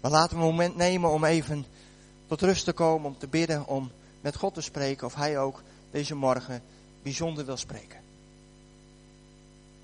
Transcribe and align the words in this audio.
Maar 0.00 0.10
laten 0.10 0.36
we 0.36 0.42
een 0.42 0.50
moment 0.50 0.76
nemen 0.76 1.10
om 1.10 1.24
even 1.24 1.66
tot 2.26 2.40
rust 2.40 2.64
te 2.64 2.72
komen, 2.72 3.10
om 3.10 3.18
te 3.18 3.26
bidden, 3.26 3.66
om 3.66 3.90
met 4.20 4.36
God 4.36 4.54
te 4.54 4.60
spreken 4.60 5.06
of 5.06 5.14
Hij 5.14 5.38
ook 5.38 5.62
deze 5.90 6.14
morgen 6.14 6.62
bijzonder 7.02 7.44
wil 7.44 7.56
spreken. 7.56 8.00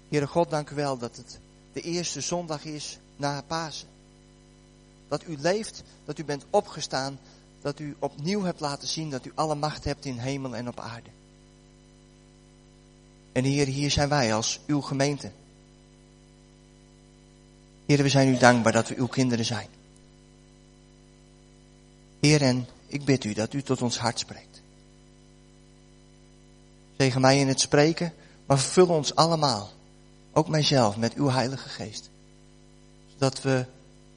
Heere 0.08 0.26
God, 0.26 0.50
dank 0.50 0.70
u 0.70 0.74
wel 0.74 0.98
dat 0.98 1.16
het 1.16 1.38
de 1.72 1.80
eerste 1.80 2.20
zondag 2.20 2.64
is 2.64 2.98
na 3.16 3.42
Pasen. 3.46 3.88
Dat 5.08 5.26
u 5.26 5.36
leeft, 5.40 5.82
dat 6.04 6.18
u 6.18 6.24
bent 6.24 6.44
opgestaan, 6.50 7.18
dat 7.62 7.78
u 7.78 7.96
opnieuw 7.98 8.42
hebt 8.42 8.60
laten 8.60 8.88
zien 8.88 9.10
dat 9.10 9.24
u 9.24 9.32
alle 9.34 9.54
macht 9.54 9.84
hebt 9.84 10.04
in 10.04 10.18
hemel 10.18 10.56
en 10.56 10.68
op 10.68 10.80
aarde. 10.80 11.10
En 13.32 13.44
Heer, 13.44 13.66
hier 13.66 13.90
zijn 13.90 14.08
wij 14.08 14.34
als 14.34 14.60
uw 14.66 14.80
gemeente. 14.80 15.30
Heer, 17.86 18.02
we 18.02 18.08
zijn 18.08 18.28
u 18.28 18.38
dankbaar 18.38 18.72
dat 18.72 18.88
we 18.88 18.96
uw 18.96 19.06
kinderen 19.06 19.44
zijn. 19.44 19.68
Heer, 22.24 22.42
en 22.42 22.68
ik 22.86 23.04
bid 23.04 23.24
u 23.24 23.32
dat 23.32 23.52
u 23.52 23.62
tot 23.62 23.82
ons 23.82 23.98
hart 23.98 24.18
spreekt. 24.18 24.60
Zegen 26.96 27.20
mij 27.20 27.38
in 27.38 27.48
het 27.48 27.60
spreken, 27.60 28.12
maar 28.46 28.58
vervul 28.58 28.86
ons 28.86 29.14
allemaal, 29.14 29.70
ook 30.32 30.48
mijzelf, 30.48 30.96
met 30.96 31.14
uw 31.14 31.30
Heilige 31.30 31.68
Geest. 31.68 32.10
Zodat 33.12 33.42
we 33.42 33.64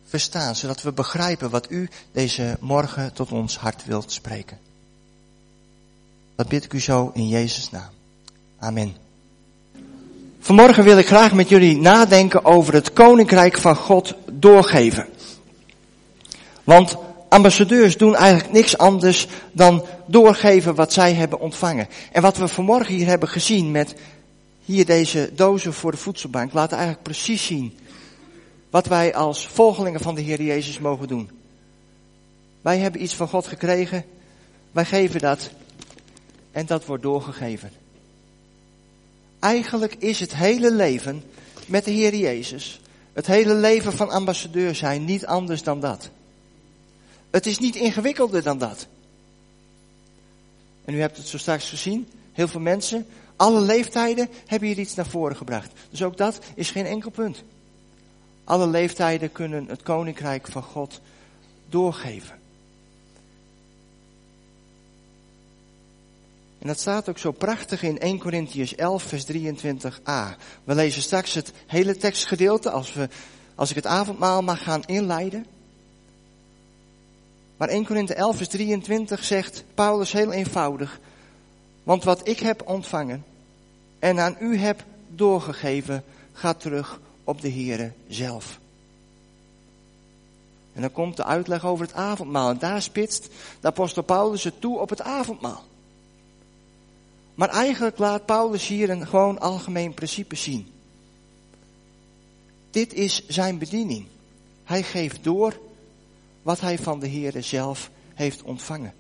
verstaan, 0.06 0.56
zodat 0.56 0.82
we 0.82 0.92
begrijpen 0.92 1.50
wat 1.50 1.72
u 1.72 1.90
deze 2.12 2.58
morgen 2.60 3.14
tot 3.14 3.32
ons 3.32 3.58
hart 3.58 3.86
wilt 3.86 4.12
spreken. 4.12 4.58
Dat 6.36 6.48
bid 6.48 6.64
ik 6.64 6.74
u 6.74 6.80
zo 6.80 7.12
in 7.14 7.28
Jezus' 7.28 7.70
naam. 7.70 7.92
Amen. 8.60 8.96
Vanmorgen 10.40 10.84
wil 10.84 10.98
ik 10.98 11.08
graag 11.08 11.34
met 11.34 11.50
jullie 11.50 11.78
nadenken 11.78 12.46
over 12.46 12.74
het 12.74 12.94
koninkrijk 12.94 13.58
van 13.58 13.76
God 13.76 14.14
doorgeven. 14.32 15.08
Want 16.64 16.98
ambassadeurs 17.30 17.98
doen 17.98 18.16
eigenlijk 18.16 18.54
niks 18.54 18.78
anders 18.78 19.28
dan 19.52 19.86
doorgeven 20.06 20.76
wat 20.76 20.94
zij 20.94 21.14
hebben 21.14 21.40
ontvangen. 21.40 21.88
En 22.12 22.22
wat 22.22 22.38
we 22.38 22.48
vanmorgen 22.48 22.94
hier 22.96 23.08
hebben 23.08 23.30
gezien 23.30 23.72
met 23.72 23.96
hier 24.66 24.86
deze 24.86 25.32
dozen 25.36 25.74
voor 25.74 25.92
de 25.92 25.98
voedselbank, 25.98 26.54
laat 26.54 26.72
eigenlijk 26.72 27.04
precies 27.04 27.46
zien 27.46 27.78
wat 28.70 28.88
wij 28.88 29.16
als 29.16 29.48
volgelingen 29.48 30.00
van 30.00 30.16
de 30.16 30.22
Heer 30.22 30.42
Jezus 30.42 30.80
mogen 30.80 31.08
doen. 31.08 31.30
Wij 32.62 32.78
hebben 32.78 33.04
iets 33.04 33.16
van 33.16 33.28
God 33.28 33.48
gekregen, 33.48 34.06
wij 34.72 34.86
geven 34.86 35.20
dat 35.20 35.50
en 36.52 36.66
dat 36.66 36.86
wordt 36.86 37.04
doorgegeven. 37.04 37.72
Eigenlijk 39.40 39.96
is 39.96 40.20
het 40.20 40.36
hele 40.36 40.72
leven 40.72 41.24
met 41.66 41.86
de 41.86 41.92
Heer 41.92 42.16
Jezus, 42.16 42.82
het 43.14 43.28
hele 43.28 43.54
leven 43.54 43.94
van 43.94 44.10
ambassadeur 44.10 44.76
zijn, 44.76 45.06
niet 45.06 45.26
anders 45.26 45.64
dan 45.64 45.80
dat. 45.80 46.10
Het 47.38 47.46
is 47.46 47.60
niet 47.60 47.76
ingewikkelder 47.76 48.44
dan 48.44 48.58
dat. 48.58 48.88
En 50.86 50.94
u 50.94 51.00
hebt 51.00 51.18
het 51.18 51.28
zo 51.28 51.38
straks 51.38 51.70
gezien, 51.70 52.10
heel 52.32 52.48
veel 52.48 52.60
mensen, 52.60 53.08
alle 53.36 53.62
leeftijden 53.62 54.30
hebben 54.46 54.68
hier 54.68 54.80
iets 54.80 54.96
naar 54.96 55.08
voren 55.08 55.36
gebracht. 55.36 55.72
Dus 55.90 56.04
ook 56.04 56.18
dat 56.18 56.40
is 56.56 56.72
geen 56.72 56.86
enkel 56.86 57.10
punt. 57.10 57.44
Alle 58.44 58.68
leeftijden 58.68 59.32
kunnen 59.32 59.66
het 59.68 59.82
koninkrijk 59.82 60.48
van 60.48 60.64
God 60.64 61.02
doorgeven. 61.70 62.40
En 66.60 66.68
dat 66.68 66.80
staat 66.80 67.10
ook 67.10 67.18
zo 67.18 67.32
prachtig 67.32 67.84
in 67.84 68.00
1 68.00 68.20
Corinthians 68.20 68.76
11, 68.76 69.04
vers 69.04 69.26
23a. 69.32 70.38
We 70.64 70.76
lezen 70.76 71.02
straks 71.02 71.34
het 71.34 71.52
hele 71.68 71.98
tekstgedeelte 71.98 72.72
als, 72.72 72.94
we, 72.94 73.10
als 73.56 73.70
ik 73.70 73.76
het 73.76 73.86
avondmaal 73.86 74.42
mag 74.42 74.64
gaan 74.64 74.84
inleiden. 74.86 75.46
Maar 77.58 77.68
1 77.68 77.86
Korinthe 77.86 78.14
11, 78.14 78.36
vers 78.38 78.50
23 78.50 79.24
zegt 79.24 79.64
Paulus 79.74 80.12
heel 80.12 80.32
eenvoudig. 80.32 81.00
Want 81.84 82.04
wat 82.04 82.28
ik 82.28 82.40
heb 82.40 82.68
ontvangen 82.68 83.26
en 84.00 84.20
aan 84.20 84.36
u 84.40 84.58
heb 84.58 84.84
doorgegeven, 85.08 86.04
gaat 86.34 86.60
terug 86.60 87.00
op 87.24 87.42
de 87.42 87.52
Heere 87.52 87.92
zelf. 88.08 88.60
En 90.74 90.82
dan 90.82 90.92
komt 90.92 91.18
de 91.18 91.24
uitleg 91.24 91.66
over 91.66 91.86
het 91.86 91.96
avondmaal. 91.96 92.50
En 92.50 92.58
daar 92.58 92.82
spitst 92.82 93.28
de 93.60 93.68
apostel 93.68 94.04
Paulus 94.04 94.44
het 94.44 94.62
toe 94.62 94.80
op 94.80 94.90
het 94.90 95.02
avondmaal. 95.02 95.64
Maar 97.36 97.50
eigenlijk 97.50 97.98
laat 97.98 98.26
Paulus 98.26 98.68
hier 98.68 98.90
een 98.90 99.08
gewoon 99.08 99.40
algemeen 99.40 99.94
principe 99.94 100.36
zien. 100.36 100.72
Dit 102.72 102.94
is 102.94 103.28
zijn 103.28 103.58
bediening. 103.58 104.06
Hij 104.64 104.84
geeft 104.84 105.24
door 105.24 105.60
wat 106.48 106.60
hij 106.60 106.78
van 106.78 107.00
de 107.00 107.10
Heere 107.10 107.42
zelf 107.42 107.90
heeft 108.14 108.42
ontvangen. 108.42 108.94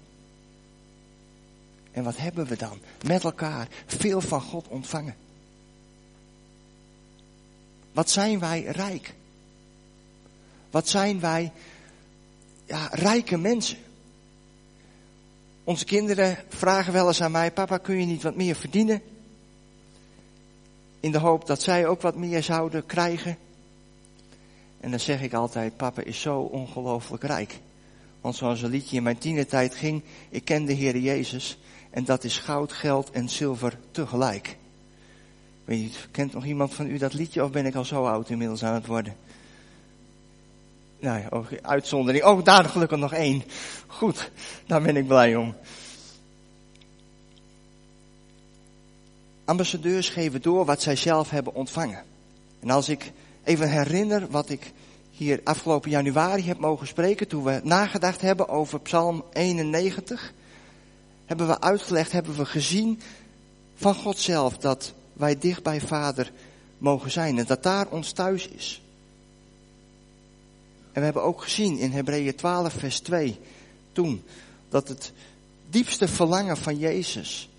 En 1.91 2.03
wat 2.03 2.17
hebben 2.17 2.45
we 2.45 2.55
dan? 2.55 2.79
Met 3.05 3.23
elkaar 3.23 3.67
veel 3.85 4.21
van 4.21 4.41
God 4.41 4.67
ontvangen. 4.67 5.15
Wat 7.91 8.09
zijn 8.09 8.39
wij 8.39 8.63
rijk? 8.63 9.13
Wat 10.71 10.87
zijn 10.87 11.19
wij 11.19 11.51
ja, 12.65 12.87
rijke 12.91 13.37
mensen? 13.37 13.77
Onze 15.63 15.85
kinderen 15.85 16.37
vragen 16.49 16.93
wel 16.93 17.07
eens 17.07 17.21
aan 17.21 17.31
mij, 17.31 17.51
papa 17.51 17.77
kun 17.77 17.99
je 17.99 18.05
niet 18.05 18.23
wat 18.23 18.35
meer 18.35 18.55
verdienen? 18.55 19.01
In 20.99 21.11
de 21.11 21.19
hoop 21.19 21.45
dat 21.45 21.61
zij 21.61 21.87
ook 21.87 22.01
wat 22.01 22.15
meer 22.15 22.43
zouden 22.43 22.85
krijgen. 22.85 23.37
En 24.87 24.93
dan 24.93 25.01
zeg 25.01 25.21
ik 25.21 25.33
altijd, 25.33 25.77
papa 25.77 26.01
is 26.01 26.21
zo 26.21 26.39
ongelooflijk 26.39 27.23
rijk. 27.23 27.59
Want 28.21 28.35
zoals 28.35 28.61
een 28.61 28.69
liedje 28.69 28.95
in 28.95 29.03
mijn 29.03 29.17
tienertijd 29.17 29.75
ging, 29.75 30.03
ik 30.29 30.45
ken 30.45 30.65
de 30.65 30.73
Heer 30.73 30.97
Jezus. 30.97 31.57
En 31.89 32.03
dat 32.03 32.23
is 32.23 32.37
goud, 32.37 32.71
geld 32.71 33.11
en 33.11 33.29
zilver 33.29 33.79
tegelijk. 33.91 34.57
Weet 35.65 35.95
je, 35.95 35.99
kent 36.11 36.33
nog 36.33 36.45
iemand 36.45 36.73
van 36.73 36.87
u 36.87 36.97
dat 36.97 37.13
liedje 37.13 37.43
of 37.43 37.51
ben 37.51 37.65
ik 37.65 37.75
al 37.75 37.85
zo 37.85 38.05
oud 38.05 38.29
inmiddels 38.29 38.63
aan 38.63 38.73
het 38.73 38.85
worden? 38.85 39.15
Nou 40.99 41.19
ja, 41.21 41.57
uitzondering. 41.61 42.23
Oh, 42.23 42.43
daar 42.43 42.65
gelukkig 42.65 42.97
nog 42.97 43.13
één. 43.13 43.43
Goed, 43.87 44.31
daar 44.65 44.81
ben 44.81 44.97
ik 44.97 45.07
blij 45.07 45.35
om. 45.35 45.55
Ambassadeurs 49.45 50.09
geven 50.09 50.41
door 50.41 50.65
wat 50.65 50.81
zij 50.81 50.95
zelf 50.95 51.29
hebben 51.29 51.55
ontvangen. 51.55 52.03
En 52.59 52.69
als 52.69 52.89
ik 52.89 53.11
even 53.47 53.69
herinner 53.69 54.27
wat 54.29 54.49
ik 54.49 54.71
hier 55.11 55.41
afgelopen 55.43 55.89
januari 55.89 56.43
heb 56.43 56.57
mogen 56.57 56.87
spreken, 56.87 57.27
toen 57.27 57.43
we 57.43 57.59
nagedacht 57.63 58.21
hebben 58.21 58.49
over 58.49 58.79
Psalm 58.79 59.23
91, 59.33 60.33
hebben 61.25 61.47
we 61.47 61.61
uitgelegd, 61.61 62.11
hebben 62.11 62.35
we 62.35 62.45
gezien 62.45 63.01
van 63.75 63.95
God 63.95 64.17
zelf 64.17 64.57
dat 64.57 64.93
wij 65.13 65.37
dicht 65.37 65.63
bij 65.63 65.81
Vader 65.81 66.31
mogen 66.77 67.11
zijn 67.11 67.37
en 67.37 67.45
dat 67.45 67.63
daar 67.63 67.87
ons 67.87 68.11
thuis 68.11 68.47
is. 68.47 68.81
En 70.91 70.99
we 70.99 71.03
hebben 71.03 71.23
ook 71.23 71.43
gezien 71.43 71.77
in 71.77 71.91
Hebreeën 71.91 72.35
12 72.35 72.73
vers 72.73 72.99
2 72.99 73.39
toen 73.91 74.23
dat 74.69 74.87
het 74.87 75.11
diepste 75.69 76.07
verlangen 76.07 76.57
van 76.57 76.77
Jezus 76.77 77.49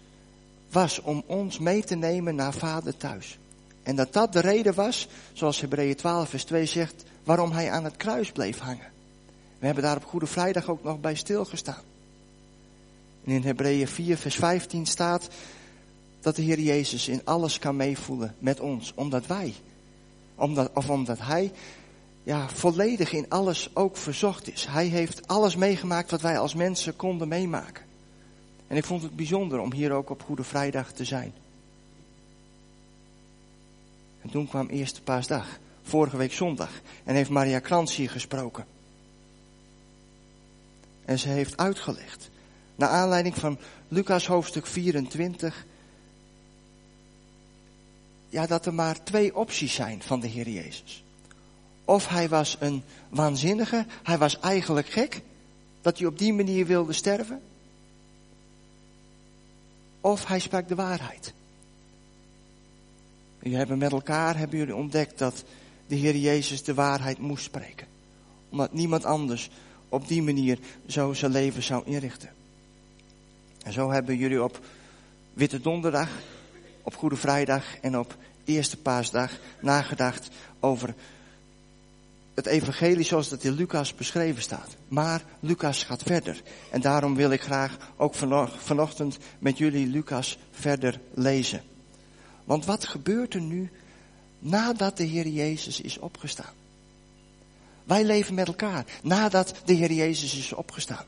was 0.71 1.01
om 1.01 1.23
ons 1.27 1.59
mee 1.59 1.85
te 1.85 1.95
nemen 1.95 2.35
naar 2.35 2.55
Vader 2.55 2.97
thuis. 2.97 3.39
En 3.89 3.97
dat 3.97 4.13
dat 4.13 4.33
de 4.33 4.41
reden 4.41 4.75
was, 4.75 5.09
zoals 5.33 5.61
Hebreeën 5.61 5.95
12 5.95 6.29
vers 6.29 6.45
2 6.45 6.67
zegt, 6.67 7.05
waarom 7.25 7.51
hij 7.51 7.71
aan 7.71 7.85
het 7.85 7.97
kruis 7.97 8.33
bleef 8.33 8.59
hangen. 8.59 8.91
We 9.59 9.67
hebben 9.67 9.85
daar 9.85 9.97
op 9.97 10.05
Goede 10.05 10.27
Vrijdag 10.27 10.69
ook 10.69 10.83
nog 10.83 11.01
bij 11.01 11.15
stilgestaan. 11.15 11.83
En 13.25 13.33
in 13.33 13.43
Hebreeën 13.43 13.89
4 13.89 14.17
vers 14.17 14.35
15 14.35 14.87
staat 14.87 15.29
dat 16.21 16.37
de 16.37 16.43
Heer 16.43 16.61
Jezus 16.61 17.09
in 17.09 17.21
alles 17.25 17.59
kan 17.59 17.77
meevoelen 17.77 18.35
met 18.39 18.61
ons, 18.61 18.93
omdat 18.95 19.27
wij, 19.27 19.55
omdat, 20.35 20.71
of 20.75 20.91
omdat 20.91 21.19
hij 21.21 21.53
ja, 22.23 22.49
volledig 22.49 23.13
in 23.13 23.27
alles 23.29 23.71
ook 23.75 23.97
verzocht 23.97 24.53
is. 24.53 24.67
Hij 24.67 24.87
heeft 24.87 25.27
alles 25.27 25.57
meegemaakt 25.57 26.11
wat 26.11 26.21
wij 26.21 26.39
als 26.39 26.55
mensen 26.55 26.97
konden 26.97 27.29
meemaken. 27.29 27.85
En 28.67 28.77
ik 28.77 28.85
vond 28.85 29.03
het 29.03 29.17
bijzonder 29.17 29.59
om 29.59 29.73
hier 29.73 29.93
ook 29.93 30.11
op 30.11 30.23
Goede 30.23 30.45
Vrijdag 30.45 30.93
te 30.93 31.05
zijn. 31.05 31.33
En 34.29 34.35
toen 34.35 34.49
kwam 34.49 34.69
Eerste 34.69 35.03
Paasdag, 35.03 35.59
vorige 35.83 36.17
week 36.17 36.33
zondag, 36.33 36.71
en 37.05 37.15
heeft 37.15 37.31
Maria 37.31 37.59
Krans 37.59 37.97
hier 37.97 38.11
gesproken. 38.11 38.67
En 41.05 41.19
ze 41.19 41.29
heeft 41.29 41.57
uitgelegd, 41.57 42.31
naar 42.75 42.89
aanleiding 42.89 43.37
van 43.37 43.59
Lucas 43.89 44.27
hoofdstuk 44.27 44.67
24, 44.67 45.67
ja, 48.29 48.47
dat 48.47 48.67
er 48.67 48.75
maar 48.75 49.05
twee 49.05 49.37
opties 49.37 49.75
zijn 49.75 50.03
van 50.03 50.21
de 50.21 50.27
Heer 50.27 50.49
Jezus. 50.49 51.05
Of 51.85 52.09
hij 52.09 52.29
was 52.29 52.57
een 52.61 52.83
waanzinnige, 53.09 53.87
hij 54.03 54.19
was 54.19 54.41
eigenlijk 54.41 54.89
gek, 54.89 55.23
dat 55.81 55.99
hij 55.99 56.07
op 56.07 56.19
die 56.19 56.33
manier 56.33 56.67
wilde 56.67 56.93
sterven. 56.93 57.43
Of 60.01 60.27
hij 60.27 60.39
sprak 60.39 60.69
de 60.69 60.75
waarheid. 60.75 61.37
Jullie 63.43 63.59
hebben 63.59 63.79
met 63.79 63.93
elkaar 63.93 64.37
hebben 64.37 64.59
jullie 64.59 64.75
ontdekt 64.75 65.19
dat 65.19 65.45
de 65.87 65.95
Heer 65.95 66.17
Jezus 66.17 66.63
de 66.63 66.75
waarheid 66.75 67.19
moest 67.19 67.45
spreken. 67.45 67.87
Omdat 68.49 68.73
niemand 68.73 69.05
anders 69.05 69.51
op 69.89 70.09
die 70.09 70.23
manier 70.23 70.59
zo 70.87 71.13
zijn 71.13 71.33
leven 71.33 71.63
zou 71.63 71.83
inrichten. 71.87 72.31
En 73.65 73.73
zo 73.73 73.91
hebben 73.91 74.17
jullie 74.17 74.43
op 74.43 74.61
Witte 75.33 75.61
Donderdag, 75.61 76.11
op 76.83 76.95
Goede 76.97 77.17
Vrijdag 77.17 77.79
en 77.81 77.99
op 77.99 78.17
Eerste 78.45 78.77
Paasdag 78.77 79.33
nagedacht 79.61 80.29
over 80.61 80.95
het 82.35 82.47
evangelie 82.47 83.05
zoals 83.05 83.29
dat 83.29 83.45
in 83.45 83.53
Lucas 83.53 83.95
beschreven 83.95 84.43
staat. 84.43 84.77
Maar 84.89 85.23
Lucas 85.41 85.85
gaat 85.85 86.03
verder. 86.03 86.43
En 86.71 86.81
daarom 86.81 87.15
wil 87.15 87.31
ik 87.31 87.41
graag 87.41 87.77
ook 87.97 88.15
vanochtend 88.59 89.19
met 89.39 89.59
jullie 89.59 89.87
Lucas 89.87 90.39
verder 90.51 91.01
lezen. 91.15 91.63
Want 92.49 92.65
wat 92.65 92.85
gebeurt 92.85 93.35
er 93.35 93.41
nu 93.41 93.71
nadat 94.39 94.97
de 94.97 95.05
Heer 95.05 95.27
Jezus 95.27 95.81
is 95.81 95.99
opgestaan? 95.99 96.55
Wij 97.85 98.05
leven 98.05 98.35
met 98.35 98.47
elkaar 98.47 98.85
nadat 99.03 99.55
de 99.65 99.73
Heer 99.73 99.93
Jezus 99.93 100.37
is 100.37 100.53
opgestaan. 100.53 101.05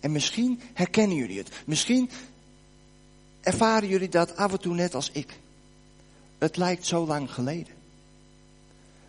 En 0.00 0.12
misschien 0.12 0.60
herkennen 0.72 1.16
jullie 1.16 1.38
het. 1.38 1.50
Misschien 1.66 2.10
ervaren 3.40 3.88
jullie 3.88 4.08
dat 4.08 4.36
af 4.36 4.52
en 4.52 4.60
toe 4.60 4.74
net 4.74 4.94
als 4.94 5.10
ik. 5.10 5.38
Het 6.38 6.56
lijkt 6.56 6.86
zo 6.86 7.06
lang 7.06 7.32
geleden. 7.32 7.74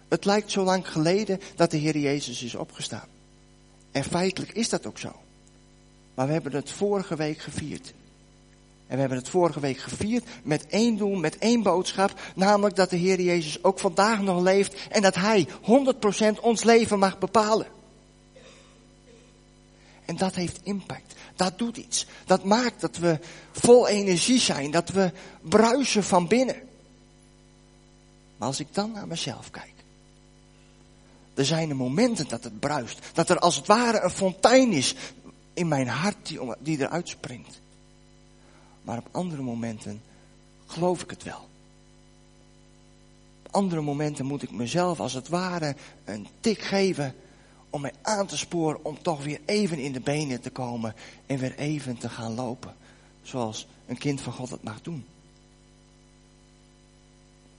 Het 0.07 0.25
lijkt 0.25 0.51
zo 0.51 0.63
lang 0.63 0.91
geleden 0.91 1.39
dat 1.55 1.71
de 1.71 1.77
Heer 1.77 1.97
Jezus 1.97 2.43
is 2.43 2.55
opgestaan. 2.55 3.07
En 3.91 4.03
feitelijk 4.03 4.51
is 4.51 4.69
dat 4.69 4.85
ook 4.85 4.99
zo. 4.99 5.15
Maar 6.13 6.27
we 6.27 6.33
hebben 6.33 6.55
het 6.55 6.71
vorige 6.71 7.15
week 7.15 7.39
gevierd. 7.39 7.93
En 8.87 8.93
we 8.93 8.99
hebben 8.99 9.17
het 9.17 9.29
vorige 9.29 9.59
week 9.59 9.77
gevierd 9.77 10.25
met 10.43 10.67
één 10.67 10.97
doel, 10.97 11.15
met 11.15 11.37
één 11.37 11.63
boodschap. 11.63 12.19
Namelijk 12.35 12.75
dat 12.75 12.89
de 12.89 12.95
Heer 12.95 13.21
Jezus 13.21 13.63
ook 13.63 13.79
vandaag 13.79 14.21
nog 14.21 14.41
leeft 14.41 14.75
en 14.89 15.01
dat 15.01 15.15
Hij 15.15 15.47
100% 16.37 16.39
ons 16.41 16.63
leven 16.63 16.99
mag 16.99 17.19
bepalen. 17.19 17.67
En 20.05 20.17
dat 20.17 20.35
heeft 20.35 20.59
impact. 20.63 21.13
Dat 21.35 21.57
doet 21.57 21.77
iets. 21.77 22.07
Dat 22.25 22.43
maakt 22.43 22.81
dat 22.81 22.97
we 22.97 23.19
vol 23.51 23.87
energie 23.87 24.39
zijn. 24.39 24.71
Dat 24.71 24.89
we 24.89 25.11
bruisen 25.41 26.03
van 26.03 26.27
binnen. 26.27 26.55
Maar 28.37 28.47
als 28.47 28.59
ik 28.59 28.67
dan 28.71 28.91
naar 28.91 29.07
mezelf 29.07 29.49
kijk. 29.49 29.73
Er 31.33 31.45
zijn 31.45 31.69
er 31.69 31.75
momenten 31.75 32.27
dat 32.27 32.43
het 32.43 32.59
bruist. 32.59 32.99
Dat 33.13 33.29
er 33.29 33.39
als 33.39 33.55
het 33.55 33.67
ware 33.67 34.01
een 34.01 34.09
fontein 34.09 34.71
is 34.71 34.95
in 35.53 35.67
mijn 35.67 35.87
hart 35.87 36.17
die, 36.27 36.39
die 36.59 36.79
eruit 36.79 37.09
springt. 37.09 37.61
Maar 38.83 38.97
op 38.97 39.07
andere 39.11 39.41
momenten 39.41 40.01
geloof 40.65 41.01
ik 41.01 41.09
het 41.09 41.23
wel. 41.23 41.49
Op 43.45 43.53
andere 43.53 43.81
momenten 43.81 44.25
moet 44.25 44.43
ik 44.43 44.51
mezelf 44.51 44.99
als 44.99 45.13
het 45.13 45.27
ware 45.27 45.75
een 46.05 46.27
tik 46.39 46.61
geven 46.61 47.15
om 47.69 47.81
mij 47.81 47.93
aan 48.01 48.27
te 48.27 48.37
sporen 48.37 48.85
om 48.85 49.01
toch 49.01 49.23
weer 49.23 49.39
even 49.45 49.77
in 49.77 49.91
de 49.91 49.99
benen 49.99 50.41
te 50.41 50.49
komen 50.49 50.95
en 51.25 51.37
weer 51.37 51.55
even 51.57 51.97
te 51.97 52.09
gaan 52.09 52.35
lopen. 52.35 52.75
Zoals 53.21 53.67
een 53.87 53.97
kind 53.97 54.21
van 54.21 54.33
God 54.33 54.49
het 54.49 54.63
mag 54.63 54.81
doen. 54.81 55.05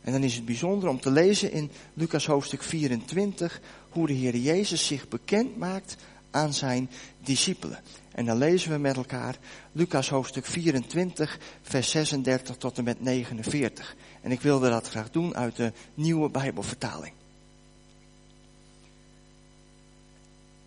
En 0.02 0.12
dan 0.12 0.22
is 0.22 0.34
het 0.34 0.44
bijzonder 0.44 0.88
om 0.88 1.00
te 1.00 1.10
lezen 1.10 1.52
in 1.52 1.70
Lucas 1.94 2.26
hoofdstuk 2.26 2.62
24 2.62 3.60
hoe 3.88 4.06
de 4.06 4.12
Heer 4.12 4.36
Jezus 4.36 4.86
zich 4.86 5.08
bekend 5.08 5.56
maakt 5.56 5.96
aan 6.34 6.54
zijn 6.54 6.90
discipelen. 7.20 7.78
En 8.12 8.24
dan 8.24 8.38
lezen 8.38 8.70
we 8.70 8.78
met 8.78 8.96
elkaar 8.96 9.38
Lucas 9.72 10.08
hoofdstuk 10.08 10.46
24, 10.46 11.38
vers 11.62 11.90
36 11.90 12.56
tot 12.56 12.78
en 12.78 12.84
met 12.84 13.00
49. 13.00 13.96
En 14.20 14.30
ik 14.30 14.40
wilde 14.40 14.68
dat 14.68 14.88
graag 14.88 15.10
doen 15.10 15.36
uit 15.36 15.56
de 15.56 15.72
nieuwe 15.94 16.30
Bijbelvertaling. 16.30 17.12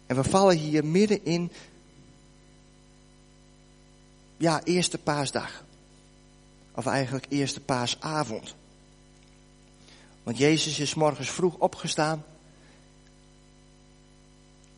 En 0.06 0.16
we 0.16 0.24
vallen 0.24 0.58
hier 0.58 0.86
midden 0.86 1.26
in, 1.26 1.52
ja, 4.38 4.64
eerste 4.64 4.98
paasdag. 4.98 5.64
Of 6.72 6.86
eigenlijk 6.86 7.26
eerste 7.30 7.60
paasavond. 7.60 8.56
Want 10.24 10.38
Jezus 10.38 10.80
is 10.80 10.94
morgens 10.94 11.30
vroeg 11.30 11.56
opgestaan. 11.58 12.24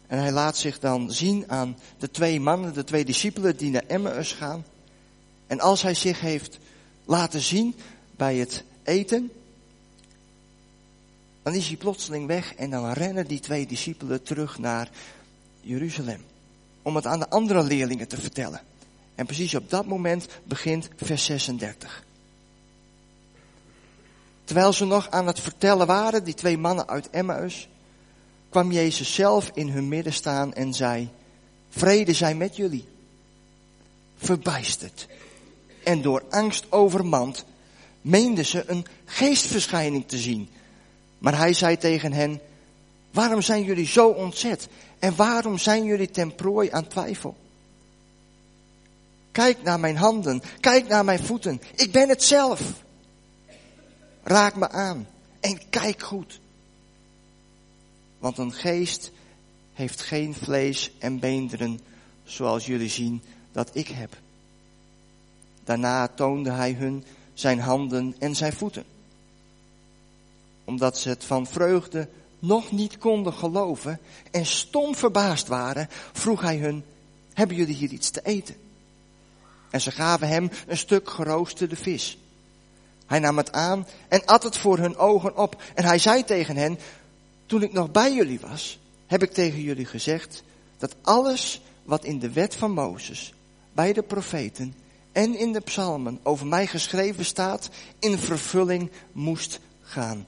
En 0.10 0.20
hij 0.20 0.32
laat 0.32 0.58
zich 0.58 0.80
dan 0.80 1.12
zien 1.12 1.44
aan 1.48 1.78
de 1.98 2.12
twee 2.12 2.40
mannen, 2.40 2.74
de 2.74 2.84
twee 2.84 3.06
discipelen 3.06 3.58
die 3.58 3.72
naar 3.72 3.84
Emmaus 3.88 4.32
gaan. 4.32 4.66
En 5.48 5.60
als 5.60 5.82
hij 5.82 5.94
zich 5.94 6.20
heeft 6.20 6.60
laten 7.06 7.42
zien 7.42 7.76
bij 8.16 8.36
het 8.36 8.64
eten, 8.84 9.32
dan 11.44 11.54
is 11.54 11.68
hij 11.68 11.78
plotseling 11.78 12.28
weg 12.28 12.56
en 12.56 12.70
dan 12.70 12.92
rennen 12.92 13.28
die 13.28 13.40
twee 13.40 13.68
discipelen 13.68 14.24
terug 14.24 14.60
naar 14.60 14.90
Jeruzalem. 15.62 16.22
Om 16.82 16.96
het 16.96 17.06
aan 17.06 17.20
de 17.20 17.30
andere 17.30 17.64
leerlingen 17.64 18.08
te 18.08 18.22
vertellen. 18.22 18.62
En 19.16 19.26
precies 19.26 19.56
op 19.56 19.70
dat 19.70 19.86
moment 19.86 20.28
begint 20.44 20.90
vers 20.96 21.26
36. 21.26 22.04
Terwijl 24.44 24.74
ze 24.74 24.86
nog 24.86 25.10
aan 25.10 25.28
het 25.28 25.40
vertellen 25.40 25.88
waren, 25.88 26.24
die 26.24 26.34
twee 26.34 26.58
mannen 26.58 26.88
uit 26.88 27.10
Emmaus, 27.10 27.70
kwam 28.50 28.72
Jezus 28.72 29.14
zelf 29.14 29.52
in 29.54 29.70
hun 29.70 29.88
midden 29.88 30.14
staan 30.14 30.54
en 30.54 30.74
zei, 30.74 31.10
vrede 31.70 32.14
zij 32.14 32.36
met 32.36 32.56
jullie. 32.56 32.88
Verbijsterd 34.18 35.08
en 35.84 36.02
door 36.02 36.24
angst 36.30 36.66
overmand, 36.70 37.46
meenden 38.02 38.46
ze 38.46 38.64
een 38.68 38.86
geestverschijning 39.06 40.08
te 40.08 40.18
zien. 40.18 40.50
Maar 41.18 41.38
hij 41.38 41.54
zei 41.54 41.78
tegen 41.78 42.14
hen, 42.14 42.42
waarom 43.12 43.42
zijn 43.42 43.64
jullie 43.64 43.86
zo 43.86 44.08
ontzet? 44.08 44.68
En 45.00 45.16
waarom 45.16 45.58
zijn 45.58 45.84
jullie 45.84 46.12
ten 46.12 46.36
prooi 46.36 46.70
aan 46.72 46.88
twijfel? 46.88 47.36
Kijk 49.32 49.64
naar 49.64 49.80
mijn 49.80 49.98
handen, 49.98 50.42
kijk 50.60 50.88
naar 50.88 51.06
mijn 51.06 51.24
voeten. 51.24 51.62
Ik 51.76 51.92
ben 51.92 52.10
het 52.10 52.24
zelf. 52.24 52.62
Raak 54.24 54.56
me 54.56 54.70
aan 54.70 55.08
en 55.40 55.70
kijk 55.70 56.02
goed. 56.02 56.40
Want 58.20 58.38
een 58.38 58.54
geest 58.54 59.12
heeft 59.74 60.02
geen 60.02 60.34
vlees 60.34 60.92
en 60.98 61.20
beenderen 61.20 61.80
zoals 62.24 62.66
jullie 62.66 62.90
zien 62.90 63.22
dat 63.52 63.70
ik 63.74 63.88
heb. 63.88 64.18
Daarna 65.64 66.08
toonde 66.08 66.52
hij 66.52 66.74
hun 66.74 67.04
zijn 67.34 67.60
handen 67.60 68.16
en 68.20 68.36
zijn 68.36 68.54
voeten. 68.54 68.84
Omdat 70.64 70.98
ze 70.98 71.10
het 71.10 71.24
van 71.24 71.48
vreugde 71.48 72.10
nog 72.40 72.72
niet 72.72 72.98
konden 72.98 73.34
geloven 73.34 74.00
en 74.32 74.46
stom 74.46 74.96
verbaasd 74.96 75.48
waren, 75.48 75.88
vroeg 76.12 76.42
hij 76.42 76.58
hun, 76.58 76.84
hebben 77.34 77.56
jullie 77.56 77.76
hier 77.76 77.92
iets 77.92 78.10
te 78.10 78.22
eten? 78.24 78.56
En 79.70 79.82
ze 79.82 79.92
gaven 79.92 80.28
hem 80.28 80.50
een 80.68 80.78
stuk 80.78 81.10
geroosterde 81.10 81.76
vis. 81.76 82.18
Hij 83.06 83.20
nam 83.20 83.38
het 83.38 83.52
aan 83.52 83.88
en 84.08 84.26
at 84.26 84.44
het 84.44 84.58
voor 84.58 84.78
hun 84.78 84.98
ogen 84.98 85.38
op. 85.38 85.62
En 85.76 85.86
hij 85.86 85.98
zei 85.98 86.24
tegen 86.24 86.58
hen, 86.58 86.80
toen 87.50 87.64
ik 87.64 87.74
nog 87.74 87.92
bij 87.92 88.14
jullie 88.14 88.40
was, 88.40 88.80
heb 89.08 89.24
ik 89.24 89.32
tegen 89.32 89.62
jullie 89.62 89.86
gezegd 89.86 90.44
dat 90.78 90.96
alles 91.02 91.62
wat 91.84 92.04
in 92.04 92.20
de 92.20 92.32
wet 92.32 92.56
van 92.56 92.72
Mozes, 92.72 93.34
bij 93.74 93.94
de 93.94 94.02
profeten 94.02 94.74
en 95.12 95.38
in 95.38 95.54
de 95.54 95.60
psalmen 95.60 96.20
over 96.24 96.48
mij 96.48 96.68
geschreven 96.68 97.26
staat, 97.26 97.70
in 98.00 98.18
vervulling 98.18 98.92
moest 99.12 99.60
gaan. 99.82 100.26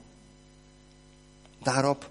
Daarop 1.58 2.10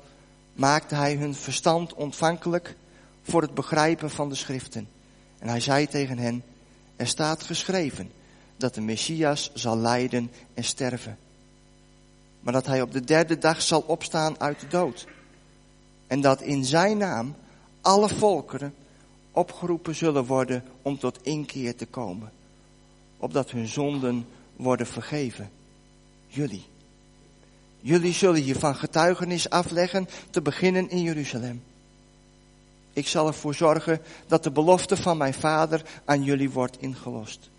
maakte 0.54 0.96
hij 0.96 1.16
hun 1.16 1.36
verstand 1.36 1.94
ontvankelijk 1.94 2.76
voor 3.24 3.42
het 3.42 3.54
begrijpen 3.54 4.10
van 4.10 4.30
de 4.30 4.36
schriften. 4.36 4.88
En 5.40 5.48
hij 5.48 5.60
zei 5.60 5.88
tegen 5.88 6.18
hen, 6.18 6.44
er 6.96 7.08
staat 7.08 7.44
geschreven 7.44 8.12
dat 8.58 8.74
de 8.74 8.82
Messias 8.82 9.52
zal 9.54 9.78
lijden 9.78 10.32
en 10.54 10.64
sterven. 10.64 11.18
Maar 12.42 12.54
dat 12.54 12.66
hij 12.66 12.82
op 12.82 12.92
de 12.92 13.04
derde 13.04 13.38
dag 13.38 13.62
zal 13.62 13.82
opstaan 13.82 14.40
uit 14.40 14.60
de 14.60 14.68
dood. 14.68 15.08
En 16.08 16.22
dat 16.22 16.42
in 16.42 16.66
zijn 16.66 16.98
naam 16.98 17.36
alle 17.82 18.10
volkeren 18.10 18.74
opgeroepen 19.32 19.96
zullen 19.96 20.26
worden 20.26 20.64
om 20.82 20.98
tot 20.98 21.24
inkeer 21.24 21.76
te 21.76 21.86
komen. 21.86 22.32
Opdat 23.18 23.52
hun 23.52 23.68
zonden 23.68 24.28
worden 24.56 24.88
vergeven. 24.88 25.50
Jullie. 26.28 26.66
Jullie 27.80 28.14
zullen 28.14 28.42
hiervan 28.42 28.76
getuigenis 28.76 29.50
afleggen, 29.50 30.08
te 30.30 30.42
beginnen 30.42 30.90
in 30.90 31.02
Jeruzalem. 31.02 31.64
Ik 32.94 33.08
zal 33.08 33.28
ervoor 33.28 33.56
zorgen 33.56 34.02
dat 34.28 34.44
de 34.44 34.52
belofte 34.52 34.98
van 34.98 35.18
mijn 35.18 35.34
vader 35.34 36.02
aan 36.06 36.24
jullie 36.24 36.50
wordt 36.50 36.82
ingelost. 36.82 37.50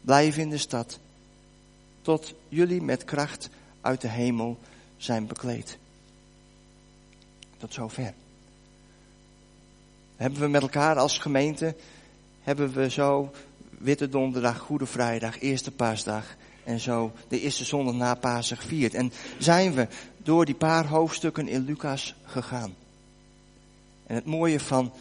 Blijf 0.00 0.36
in 0.36 0.50
de 0.50 0.58
stad, 0.58 0.98
tot 2.02 2.34
jullie 2.48 2.82
met 2.82 3.04
kracht 3.04 3.48
uit 3.86 4.00
de 4.00 4.08
hemel 4.08 4.58
zijn 4.96 5.26
bekleed. 5.26 5.78
Tot 7.56 7.74
zover. 7.74 8.14
Hebben 10.16 10.40
we 10.40 10.48
met 10.48 10.62
elkaar 10.62 10.96
als 10.98 11.18
gemeente, 11.18 11.74
hebben 12.40 12.72
we 12.72 12.90
zo 12.90 13.32
Witte 13.78 14.08
Donderdag, 14.08 14.58
Goede 14.58 14.86
Vrijdag, 14.86 15.40
Eerste 15.40 15.70
Paasdag 15.70 16.36
en 16.64 16.80
zo 16.80 17.12
de 17.28 17.40
eerste 17.40 17.64
zondag 17.64 17.94
na 17.94 18.14
Pasen 18.14 18.56
gevierd. 18.56 18.94
En 18.94 19.12
zijn 19.38 19.74
we 19.74 19.88
door 20.18 20.44
die 20.44 20.54
paar 20.54 20.86
hoofdstukken 20.86 21.48
in 21.48 21.64
Lucas 21.64 22.14
gegaan. 22.24 22.74
En 24.06 24.14
het 24.14 24.24
mooie 24.24 24.60
van 24.60 24.92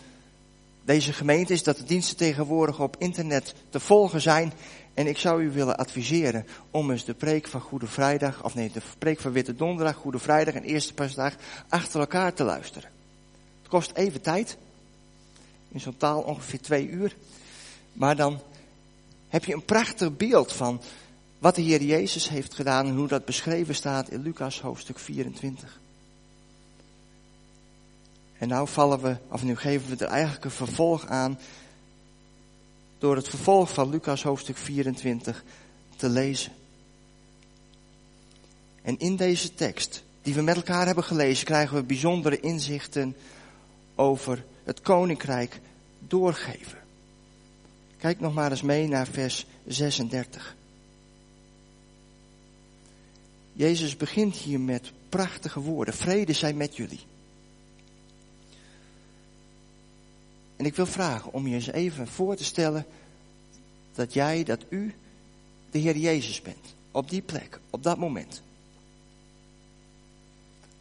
deze 0.86 1.14
gemeente 1.14 1.54
is 1.54 1.64
dat 1.64 1.78
de 1.78 1.84
diensten 1.84 2.18
tegenwoordig 2.18 2.80
op 2.80 2.96
internet 3.00 3.54
te 3.70 3.80
volgen 3.80 4.22
zijn. 4.22 4.54
En 4.94 5.08
ik 5.08 5.18
zou 5.18 5.44
u 5.44 5.52
willen 5.52 5.78
adviseren 5.78 6.46
om 6.72 6.92
eens 6.92 7.06
de 7.06 7.14
preek 7.14 7.48
van 7.48 7.62
Goede 7.62 7.88
Vrijdag, 7.88 8.44
of 8.44 8.56
nee, 8.56 8.72
de 8.72 8.82
preek 8.98 9.20
van 9.20 9.32
Witte 9.32 9.56
Donderdag, 9.56 9.96
Goede 9.96 10.20
Vrijdag 10.20 10.54
en 10.54 10.64
Eerste 10.64 10.94
Pasdag 10.94 11.34
achter 11.70 12.00
elkaar 12.00 12.34
te 12.34 12.44
luisteren. 12.44 12.90
Het 13.62 13.70
kost 13.70 13.92
even 13.94 14.22
tijd. 14.22 14.58
In 15.68 15.80
zo'n 15.80 15.98
taal 15.98 16.22
ongeveer 16.22 16.62
twee 16.62 16.90
uur. 16.90 17.16
Maar 17.94 18.16
dan 18.16 18.42
heb 19.28 19.46
je 19.46 19.54
een 19.54 19.66
prachtig 19.66 20.18
beeld 20.18 20.54
van 20.54 20.82
wat 21.40 21.56
de 21.56 21.62
Heer 21.62 21.84
Jezus 21.84 22.30
heeft 22.30 22.54
gedaan 22.54 22.88
en 22.88 22.96
hoe 22.96 23.08
dat 23.08 23.26
beschreven 23.26 23.76
staat 23.76 24.10
in 24.10 24.22
Lucas 24.22 24.62
hoofdstuk 24.62 25.00
24. 25.00 25.80
En 28.38 28.48
nou 28.48 28.68
vallen 28.68 29.02
we, 29.02 29.18
of 29.30 29.44
nu 29.44 29.56
geven 29.56 29.98
we 29.98 30.06
er 30.06 30.12
eigenlijk 30.12 30.46
een 30.46 30.52
vervolg 30.52 31.08
aan 31.08 31.40
door 32.98 33.16
het 33.16 33.30
vervolg 33.30 33.74
van 33.74 33.90
Lucas 33.90 34.24
hoofdstuk 34.24 34.58
24 34.58 35.44
te 35.96 36.10
lezen. 36.10 36.52
En 38.82 39.00
in 39.00 39.16
deze 39.16 39.54
tekst, 39.54 40.04
die 40.22 40.34
we 40.34 40.42
met 40.42 40.56
elkaar 40.56 40.86
hebben 40.86 41.04
gelezen, 41.04 41.46
krijgen 41.46 41.76
we 41.76 41.84
bijzondere 41.84 42.40
inzichten 42.40 43.16
over 43.96 44.46
het 44.64 44.82
koninkrijk 44.82 45.60
doorgeven. 46.00 46.78
Kijk 47.98 48.20
nog 48.20 48.34
maar 48.34 48.52
eens 48.52 48.62
mee 48.62 48.88
naar 48.88 49.08
vers 49.08 49.46
36. 49.68 50.56
Jezus 53.54 53.98
begint 53.98 54.36
hier 54.36 54.60
met 54.60 54.92
prachtige 55.10 55.60
woorden. 55.60 55.94
Vrede 55.94 56.34
zij 56.34 56.54
met 56.54 56.76
jullie. 56.76 57.00
En 60.56 60.66
ik 60.66 60.76
wil 60.76 60.86
vragen 60.86 61.34
om 61.34 61.48
je 61.48 61.56
eens 61.56 61.72
even 61.72 62.08
voor 62.08 62.36
te 62.36 62.44
stellen 62.44 62.86
dat 63.94 64.14
jij, 64.14 64.44
dat 64.44 64.66
u 64.70 64.94
de 65.72 65.80
Heer 65.80 65.98
Jezus 65.98 66.42
bent. 66.42 66.76
Op 66.92 67.10
die 67.10 67.22
plek, 67.22 67.60
op 67.70 67.84
dat 67.84 67.98
moment. 67.98 68.42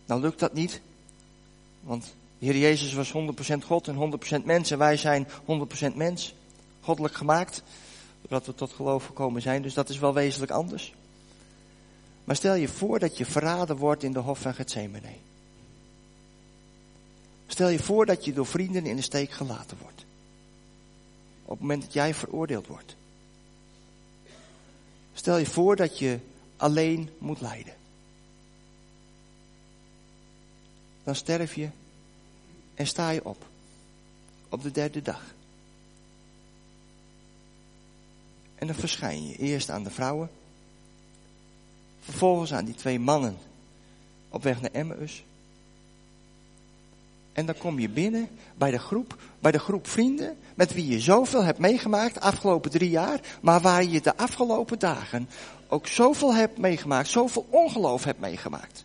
Nou 0.06 0.20
lukt 0.20 0.38
dat 0.38 0.52
niet, 0.52 0.80
want 1.80 2.14
de 2.38 2.46
Heer 2.46 2.56
Jezus 2.56 2.92
was 2.92 3.12
100% 3.12 3.64
God 3.64 3.88
en 3.88 4.18
100% 4.40 4.44
mens 4.44 4.70
en 4.70 4.78
wij 4.78 4.96
zijn 4.96 5.26
100% 5.92 5.94
mens. 5.94 6.34
Goddelijk 6.80 7.14
gemaakt, 7.14 7.62
doordat 8.20 8.46
we 8.46 8.54
tot 8.54 8.72
geloof 8.72 9.06
gekomen 9.06 9.42
zijn, 9.42 9.62
dus 9.62 9.74
dat 9.74 9.88
is 9.88 9.98
wel 9.98 10.14
wezenlijk 10.14 10.52
anders. 10.52 10.94
Maar 12.24 12.36
stel 12.36 12.54
je 12.54 12.68
voor 12.68 12.98
dat 12.98 13.16
je 13.16 13.24
verraden 13.24 13.76
wordt 13.76 14.02
in 14.02 14.12
de 14.12 14.18
hof 14.18 14.38
van 14.38 14.54
Gethsemane. 14.54 15.12
Stel 17.46 17.68
je 17.68 17.78
voor 17.78 18.06
dat 18.06 18.24
je 18.24 18.32
door 18.32 18.46
vrienden 18.46 18.86
in 18.86 18.96
de 18.96 19.02
steek 19.02 19.30
gelaten 19.30 19.76
wordt. 19.80 20.04
Op 21.44 21.50
het 21.50 21.60
moment 21.60 21.82
dat 21.82 21.92
jij 21.92 22.14
veroordeeld 22.14 22.66
wordt. 22.66 22.96
Stel 25.14 25.36
je 25.36 25.46
voor 25.46 25.76
dat 25.76 25.98
je 25.98 26.18
alleen 26.56 27.10
moet 27.18 27.40
lijden. 27.40 27.74
Dan 31.04 31.14
sterf 31.14 31.54
je 31.54 31.68
en 32.74 32.86
sta 32.86 33.10
je 33.10 33.24
op. 33.24 33.46
Op 34.48 34.62
de 34.62 34.70
derde 34.70 35.02
dag. 35.02 35.34
En 38.54 38.66
dan 38.66 38.76
verschijn 38.76 39.26
je 39.26 39.36
eerst 39.36 39.70
aan 39.70 39.82
de 39.82 39.90
vrouwen. 39.90 40.30
Vervolgens 42.00 42.52
aan 42.52 42.64
die 42.64 42.74
twee 42.74 42.98
mannen 42.98 43.38
op 44.28 44.42
weg 44.42 44.60
naar 44.60 44.70
Emmaus. 44.70 45.24
En 47.34 47.46
dan 47.46 47.56
kom 47.56 47.78
je 47.78 47.88
binnen 47.88 48.28
bij 48.54 48.70
de 48.70 48.78
groep, 48.78 49.16
bij 49.38 49.52
de 49.52 49.58
groep 49.58 49.88
vrienden 49.88 50.36
met 50.54 50.72
wie 50.72 50.86
je 50.86 51.00
zoveel 51.00 51.42
hebt 51.44 51.58
meegemaakt 51.58 52.14
de 52.14 52.20
afgelopen 52.20 52.70
drie 52.70 52.90
jaar, 52.90 53.20
maar 53.40 53.60
waar 53.60 53.84
je 53.84 54.00
de 54.00 54.16
afgelopen 54.16 54.78
dagen 54.78 55.28
ook 55.68 55.86
zoveel 55.86 56.34
hebt 56.34 56.58
meegemaakt, 56.58 57.08
zoveel 57.08 57.46
ongeloof 57.50 58.04
hebt 58.04 58.20
meegemaakt. 58.20 58.84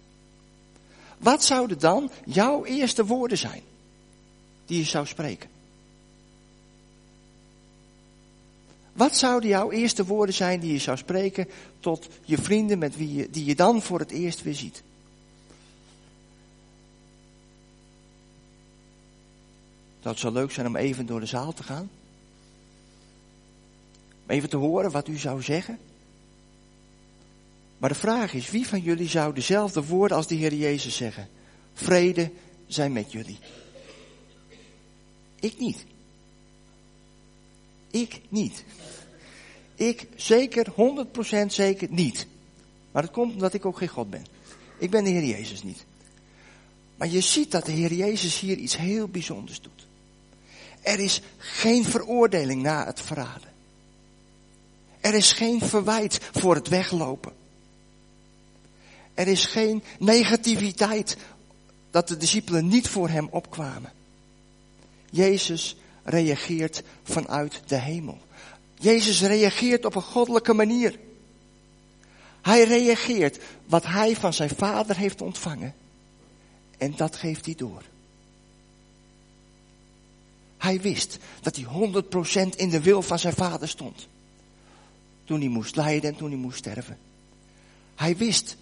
Wat 1.17 1.43
zouden 1.43 1.79
dan 1.79 2.11
jouw 2.25 2.65
eerste 2.65 3.05
woorden 3.05 3.37
zijn 3.37 3.61
die 4.65 4.77
je 4.77 4.83
zou 4.83 5.05
spreken? 5.05 5.49
Wat 8.93 9.17
zouden 9.17 9.49
jouw 9.49 9.71
eerste 9.71 10.05
woorden 10.05 10.35
zijn 10.35 10.59
die 10.59 10.71
je 10.71 10.79
zou 10.79 10.97
spreken 10.97 11.47
tot 11.79 12.07
je 12.23 12.37
vrienden 12.37 12.79
met 12.79 12.97
wie 12.97 13.13
je, 13.13 13.29
die 13.29 13.45
je 13.45 13.55
dan 13.55 13.81
voor 13.81 13.99
het 13.99 14.11
eerst 14.11 14.43
weer 14.43 14.55
ziet? 14.55 14.83
Zou 19.99 20.13
het 20.13 20.19
zo 20.19 20.31
leuk 20.31 20.51
zijn 20.51 20.67
om 20.67 20.75
even 20.75 21.05
door 21.05 21.19
de 21.19 21.25
zaal 21.25 21.53
te 21.53 21.63
gaan? 21.63 21.89
Om 24.23 24.29
even 24.29 24.49
te 24.49 24.57
horen 24.57 24.91
wat 24.91 25.07
u 25.07 25.17
zou 25.17 25.41
zeggen? 25.41 25.79
Maar 27.77 27.89
de 27.89 27.95
vraag 27.95 28.33
is, 28.33 28.49
wie 28.49 28.67
van 28.67 28.81
jullie 28.81 29.07
zou 29.07 29.33
dezelfde 29.33 29.85
woorden 29.85 30.17
als 30.17 30.27
de 30.27 30.35
Heer 30.35 30.53
Jezus 30.53 30.95
zeggen? 30.95 31.29
Vrede 31.73 32.31
zijn 32.67 32.91
met 32.91 33.11
jullie. 33.11 33.39
Ik 35.39 35.59
niet. 35.59 35.85
Ik 37.91 38.21
niet. 38.29 38.63
Ik 39.75 40.07
zeker, 40.15 40.67
100% 41.43 41.45
zeker 41.45 41.87
niet. 41.91 42.27
Maar 42.91 43.01
dat 43.01 43.11
komt 43.11 43.33
omdat 43.33 43.53
ik 43.53 43.65
ook 43.65 43.77
geen 43.77 43.87
God 43.87 44.09
ben. 44.09 44.25
Ik 44.77 44.89
ben 44.89 45.03
de 45.03 45.09
Heer 45.09 45.25
Jezus 45.25 45.63
niet. 45.63 45.85
Maar 46.95 47.07
je 47.07 47.21
ziet 47.21 47.51
dat 47.51 47.65
de 47.65 47.71
Heer 47.71 47.93
Jezus 47.93 48.39
hier 48.39 48.57
iets 48.57 48.77
heel 48.77 49.07
bijzonders 49.07 49.61
doet. 49.61 49.87
Er 50.81 50.99
is 50.99 51.21
geen 51.37 51.85
veroordeling 51.85 52.61
na 52.61 52.85
het 52.85 53.01
verraden. 53.01 53.49
Er 54.99 55.13
is 55.13 55.31
geen 55.31 55.61
verwijt 55.61 56.19
voor 56.31 56.55
het 56.55 56.67
weglopen. 56.67 57.33
Er 59.13 59.27
is 59.27 59.45
geen 59.45 59.83
negativiteit 59.99 61.17
dat 61.91 62.07
de 62.07 62.17
discipelen 62.17 62.67
niet 62.67 62.87
voor 62.87 63.09
hem 63.09 63.27
opkwamen. 63.31 63.91
Jezus 65.09 65.75
reageert 66.03 66.83
vanuit 67.03 67.61
de 67.65 67.75
hemel. 67.75 68.17
Jezus 68.79 69.21
reageert 69.21 69.85
op 69.85 69.95
een 69.95 70.01
goddelijke 70.01 70.53
manier. 70.53 70.99
Hij 72.41 72.63
reageert 72.63 73.39
wat 73.65 73.85
hij 73.85 74.15
van 74.15 74.33
zijn 74.33 74.49
vader 74.49 74.97
heeft 74.97 75.21
ontvangen. 75.21 75.75
En 76.77 76.93
dat 76.95 77.15
geeft 77.15 77.45
hij 77.45 77.55
door. 77.55 77.83
Hij 80.59 80.81
wist 80.81 81.17
dat 81.41 81.55
hij 81.55 81.65
100% 81.65 82.55
in 82.55 82.69
de 82.69 82.81
wil 82.81 83.01
van 83.01 83.19
zijn 83.19 83.33
vader 83.33 83.67
stond. 83.67 84.07
Toen 85.23 85.39
hij 85.39 85.49
moest 85.49 85.75
lijden 85.75 86.09
en 86.09 86.15
toen 86.15 86.29
hij 86.29 86.39
moest 86.39 86.57
sterven. 86.57 86.97
Hij 87.95 88.17
wist 88.17 88.55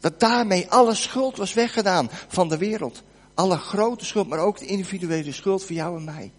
dat 0.00 0.20
daarmee 0.20 0.70
alle 0.70 0.94
schuld 0.94 1.36
was 1.36 1.52
weggedaan 1.52 2.10
van 2.28 2.48
de 2.48 2.58
wereld. 2.58 3.02
Alle 3.34 3.56
grote 3.56 4.04
schuld, 4.04 4.28
maar 4.28 4.38
ook 4.38 4.58
de 4.58 4.66
individuele 4.66 5.32
schuld 5.32 5.64
voor 5.64 5.74
jou 5.74 5.96
en 5.96 6.04
mij. 6.04 6.32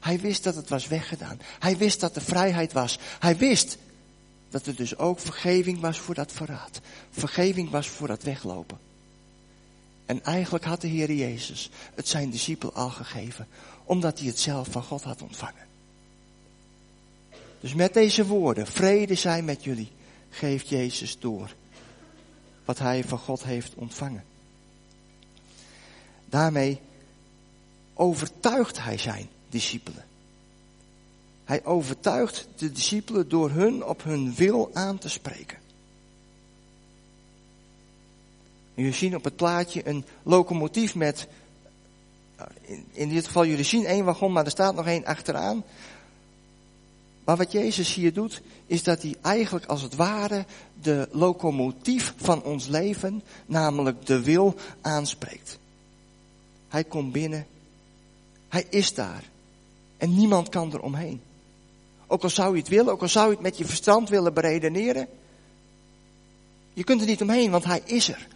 Hij 0.00 0.20
wist 0.20 0.44
dat 0.44 0.54
het 0.54 0.68
was 0.68 0.88
weggedaan. 0.88 1.40
Hij 1.58 1.76
wist 1.76 2.00
dat 2.00 2.16
er 2.16 2.22
vrijheid 2.22 2.72
was. 2.72 2.98
Hij 3.18 3.36
wist 3.36 3.78
dat 4.50 4.66
er 4.66 4.76
dus 4.76 4.98
ook 4.98 5.20
vergeving 5.20 5.80
was 5.80 5.98
voor 5.98 6.14
dat 6.14 6.32
verraad. 6.32 6.80
Vergeving 7.10 7.70
was 7.70 7.88
voor 7.88 8.06
dat 8.06 8.22
weglopen. 8.22 8.85
En 10.06 10.24
eigenlijk 10.24 10.64
had 10.64 10.80
de 10.80 10.86
Heer 10.86 11.12
Jezus 11.12 11.70
het 11.94 12.08
zijn 12.08 12.30
discipel 12.30 12.72
al 12.72 12.90
gegeven, 12.90 13.48
omdat 13.84 14.18
hij 14.18 14.28
het 14.28 14.38
zelf 14.38 14.68
van 14.70 14.82
God 14.82 15.02
had 15.02 15.22
ontvangen. 15.22 15.66
Dus 17.60 17.74
met 17.74 17.94
deze 17.94 18.26
woorden, 18.26 18.66
vrede 18.66 19.14
zij 19.14 19.42
met 19.42 19.64
jullie, 19.64 19.90
geeft 20.30 20.68
Jezus 20.68 21.18
door 21.18 21.54
wat 22.64 22.78
hij 22.78 23.04
van 23.04 23.18
God 23.18 23.44
heeft 23.44 23.74
ontvangen. 23.74 24.24
Daarmee 26.26 26.80
overtuigt 27.94 28.82
hij 28.82 28.98
zijn 28.98 29.28
discipelen. 29.48 30.04
Hij 31.44 31.64
overtuigt 31.64 32.48
de 32.56 32.72
discipelen 32.72 33.28
door 33.28 33.50
hun 33.50 33.84
op 33.84 34.02
hun 34.02 34.34
wil 34.34 34.70
aan 34.72 34.98
te 34.98 35.08
spreken. 35.08 35.58
Jullie 38.76 38.92
zien 38.92 39.16
op 39.16 39.24
het 39.24 39.36
plaatje 39.36 39.88
een 39.88 40.04
locomotief 40.22 40.94
met, 40.94 41.26
nou, 42.36 42.50
in, 42.92 43.08
dit 43.08 43.26
geval 43.26 43.46
jullie 43.46 43.64
zien 43.64 43.84
één 43.84 44.04
wagon, 44.04 44.32
maar 44.32 44.44
er 44.44 44.50
staat 44.50 44.74
nog 44.74 44.86
één 44.86 45.04
achteraan. 45.04 45.64
Maar 47.24 47.36
wat 47.36 47.52
Jezus 47.52 47.94
hier 47.94 48.12
doet, 48.12 48.42
is 48.66 48.82
dat 48.82 49.02
hij 49.02 49.14
eigenlijk 49.22 49.66
als 49.66 49.82
het 49.82 49.94
ware 49.94 50.44
de 50.82 51.08
locomotief 51.12 52.14
van 52.16 52.42
ons 52.42 52.66
leven, 52.66 53.22
namelijk 53.46 54.06
de 54.06 54.22
wil, 54.22 54.54
aanspreekt. 54.80 55.58
Hij 56.68 56.84
komt 56.84 57.12
binnen, 57.12 57.46
hij 58.48 58.66
is 58.70 58.94
daar 58.94 59.22
en 59.96 60.14
niemand 60.14 60.48
kan 60.48 60.72
er 60.72 60.80
omheen. 60.80 61.20
Ook 62.06 62.22
al 62.22 62.30
zou 62.30 62.54
je 62.54 62.60
het 62.60 62.70
willen, 62.70 62.92
ook 62.92 63.02
al 63.02 63.08
zou 63.08 63.26
je 63.26 63.32
het 63.32 63.42
met 63.42 63.58
je 63.58 63.64
verstand 63.64 64.08
willen 64.08 64.34
beredeneren, 64.34 65.08
je 66.72 66.84
kunt 66.84 67.00
er 67.00 67.06
niet 67.06 67.22
omheen, 67.22 67.50
want 67.50 67.64
hij 67.64 67.82
is 67.84 68.08
er. 68.08 68.26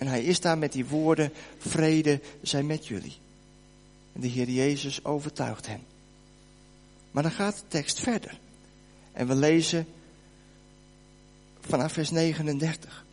En 0.00 0.06
hij 0.06 0.22
is 0.22 0.40
daar 0.40 0.58
met 0.58 0.72
die 0.72 0.86
woorden, 0.86 1.32
vrede 1.58 2.20
zij 2.42 2.62
met 2.62 2.86
jullie. 2.86 3.16
En 4.12 4.20
de 4.20 4.26
Heer 4.26 4.48
Jezus 4.48 5.04
overtuigt 5.04 5.66
hen. 5.66 5.80
Maar 7.10 7.22
dan 7.22 7.32
gaat 7.32 7.56
de 7.56 7.62
tekst 7.68 8.00
verder. 8.00 8.38
En 9.12 9.26
we 9.26 9.34
lezen 9.34 9.86
vanaf 11.60 11.92
vers 11.92 12.10
39. 12.10 13.04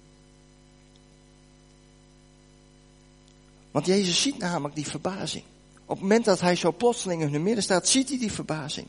Want 3.71 3.85
Jezus 3.85 4.21
ziet 4.21 4.37
namelijk 4.37 4.75
die 4.75 4.87
verbazing. 4.87 5.43
Op 5.85 5.89
het 5.95 6.01
moment 6.01 6.25
dat 6.25 6.41
hij 6.41 6.55
zo 6.55 6.71
plotseling 6.71 7.21
in 7.21 7.31
hun 7.31 7.43
midden 7.43 7.63
staat, 7.63 7.87
ziet 7.87 8.09
hij 8.09 8.17
die 8.17 8.31
verbazing. 8.31 8.87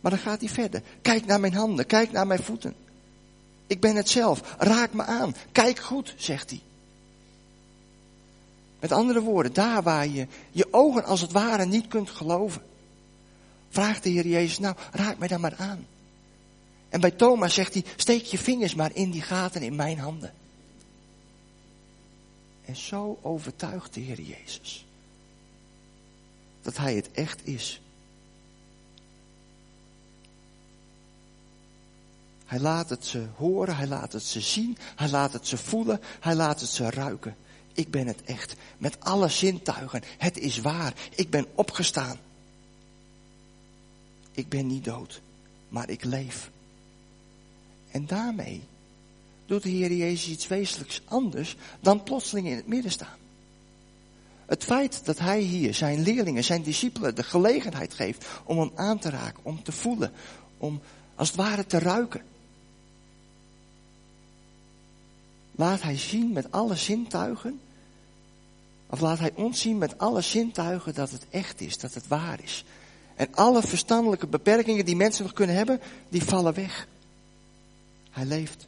Maar 0.00 0.10
dan 0.10 0.20
gaat 0.20 0.40
hij 0.40 0.48
verder. 0.48 0.82
Kijk 1.02 1.26
naar 1.26 1.40
mijn 1.40 1.54
handen, 1.54 1.86
kijk 1.86 2.12
naar 2.12 2.26
mijn 2.26 2.42
voeten. 2.42 2.74
Ik 3.72 3.80
ben 3.80 3.96
het 3.96 4.08
zelf, 4.08 4.54
raak 4.58 4.92
me 4.92 5.02
aan, 5.02 5.34
kijk 5.52 5.78
goed, 5.78 6.14
zegt 6.16 6.50
hij. 6.50 6.60
Met 8.80 8.92
andere 8.92 9.20
woorden, 9.20 9.52
daar 9.52 9.82
waar 9.82 10.06
je 10.06 10.26
je 10.50 10.68
ogen 10.70 11.04
als 11.04 11.20
het 11.20 11.32
ware 11.32 11.66
niet 11.66 11.88
kunt 11.88 12.10
geloven. 12.10 12.62
Vraagt 13.70 14.02
de 14.02 14.10
Heer 14.10 14.26
Jezus, 14.26 14.58
nou, 14.58 14.76
raak 14.90 15.18
mij 15.18 15.28
dan 15.28 15.40
maar 15.40 15.56
aan. 15.56 15.86
En 16.88 17.00
bij 17.00 17.10
Thomas 17.10 17.54
zegt 17.54 17.74
hij, 17.74 17.84
steek 17.96 18.24
je 18.24 18.38
vingers 18.38 18.74
maar 18.74 18.90
in 18.94 19.10
die 19.10 19.22
gaten 19.22 19.62
in 19.62 19.76
mijn 19.76 19.98
handen. 19.98 20.34
En 22.64 22.76
zo 22.76 23.18
overtuigt 23.22 23.94
de 23.94 24.00
Heer 24.00 24.20
Jezus 24.20 24.86
dat 26.62 26.76
Hij 26.76 26.94
het 26.94 27.10
echt 27.12 27.46
is. 27.46 27.80
Hij 32.52 32.60
laat 32.60 32.90
het 32.90 33.04
ze 33.04 33.26
horen, 33.36 33.76
hij 33.76 33.86
laat 33.86 34.12
het 34.12 34.22
ze 34.22 34.40
zien, 34.40 34.76
hij 34.96 35.08
laat 35.08 35.32
het 35.32 35.46
ze 35.46 35.56
voelen, 35.56 36.00
hij 36.20 36.34
laat 36.34 36.60
het 36.60 36.68
ze 36.68 36.90
ruiken. 36.90 37.36
Ik 37.72 37.90
ben 37.90 38.06
het 38.06 38.22
echt, 38.22 38.54
met 38.78 39.00
alle 39.00 39.28
zintuigen. 39.28 40.02
Het 40.18 40.38
is 40.38 40.60
waar, 40.60 40.94
ik 41.14 41.30
ben 41.30 41.46
opgestaan. 41.54 42.18
Ik 44.32 44.48
ben 44.48 44.66
niet 44.66 44.84
dood, 44.84 45.20
maar 45.68 45.90
ik 45.90 46.04
leef. 46.04 46.50
En 47.90 48.06
daarmee 48.06 48.62
doet 49.46 49.62
de 49.62 49.68
Heer 49.68 49.92
Jezus 49.92 50.28
iets 50.28 50.46
wezenlijks 50.46 51.02
anders 51.04 51.56
dan 51.80 52.02
plotseling 52.02 52.46
in 52.46 52.56
het 52.56 52.66
midden 52.66 52.90
staan. 52.90 53.18
Het 54.46 54.64
feit 54.64 55.04
dat 55.04 55.18
hij 55.18 55.40
hier 55.40 55.74
zijn 55.74 56.02
leerlingen, 56.02 56.44
zijn 56.44 56.62
discipelen 56.62 57.14
de 57.14 57.22
gelegenheid 57.22 57.94
geeft 57.94 58.26
om 58.44 58.58
hem 58.58 58.72
aan 58.74 58.98
te 58.98 59.10
raken, 59.10 59.44
om 59.44 59.62
te 59.62 59.72
voelen, 59.72 60.12
om 60.58 60.80
als 61.14 61.28
het 61.28 61.36
ware 61.36 61.66
te 61.66 61.78
ruiken. 61.78 62.30
Laat 65.62 65.82
hij 65.82 65.98
zien 65.98 66.32
met 66.32 66.52
alle 66.52 66.76
zintuigen, 66.76 67.60
of 68.86 69.00
laat 69.00 69.18
hij 69.18 69.32
ons 69.34 69.60
zien 69.60 69.78
met 69.78 69.98
alle 69.98 70.20
zintuigen 70.20 70.94
dat 70.94 71.10
het 71.10 71.26
echt 71.30 71.60
is, 71.60 71.78
dat 71.78 71.94
het 71.94 72.08
waar 72.08 72.42
is. 72.42 72.64
En 73.14 73.34
alle 73.34 73.62
verstandelijke 73.62 74.26
beperkingen 74.26 74.84
die 74.84 74.96
mensen 74.96 75.24
nog 75.24 75.32
kunnen 75.32 75.56
hebben, 75.56 75.80
die 76.08 76.24
vallen 76.24 76.54
weg. 76.54 76.88
Hij 78.10 78.24
leeft. 78.24 78.66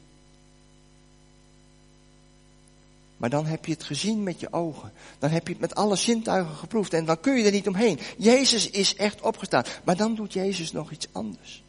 Maar 3.17 3.29
dan 3.29 3.45
heb 3.45 3.65
je 3.65 3.71
het 3.71 3.83
gezien 3.83 4.23
met 4.23 4.39
je 4.39 4.53
ogen. 4.53 4.91
Dan 5.19 5.29
heb 5.29 5.47
je 5.47 5.53
het 5.53 5.61
met 5.61 5.75
alle 5.75 5.95
zintuigen 5.95 6.55
geproefd. 6.55 6.93
En 6.93 7.05
dan 7.05 7.19
kun 7.19 7.37
je 7.37 7.45
er 7.45 7.51
niet 7.51 7.67
omheen. 7.67 7.99
Jezus 8.17 8.69
is 8.69 8.95
echt 8.95 9.21
opgestaan. 9.21 9.63
Maar 9.83 9.97
dan 9.97 10.15
doet 10.15 10.33
Jezus 10.33 10.71
nog 10.71 10.91
iets 10.91 11.07
anders. 11.11 11.63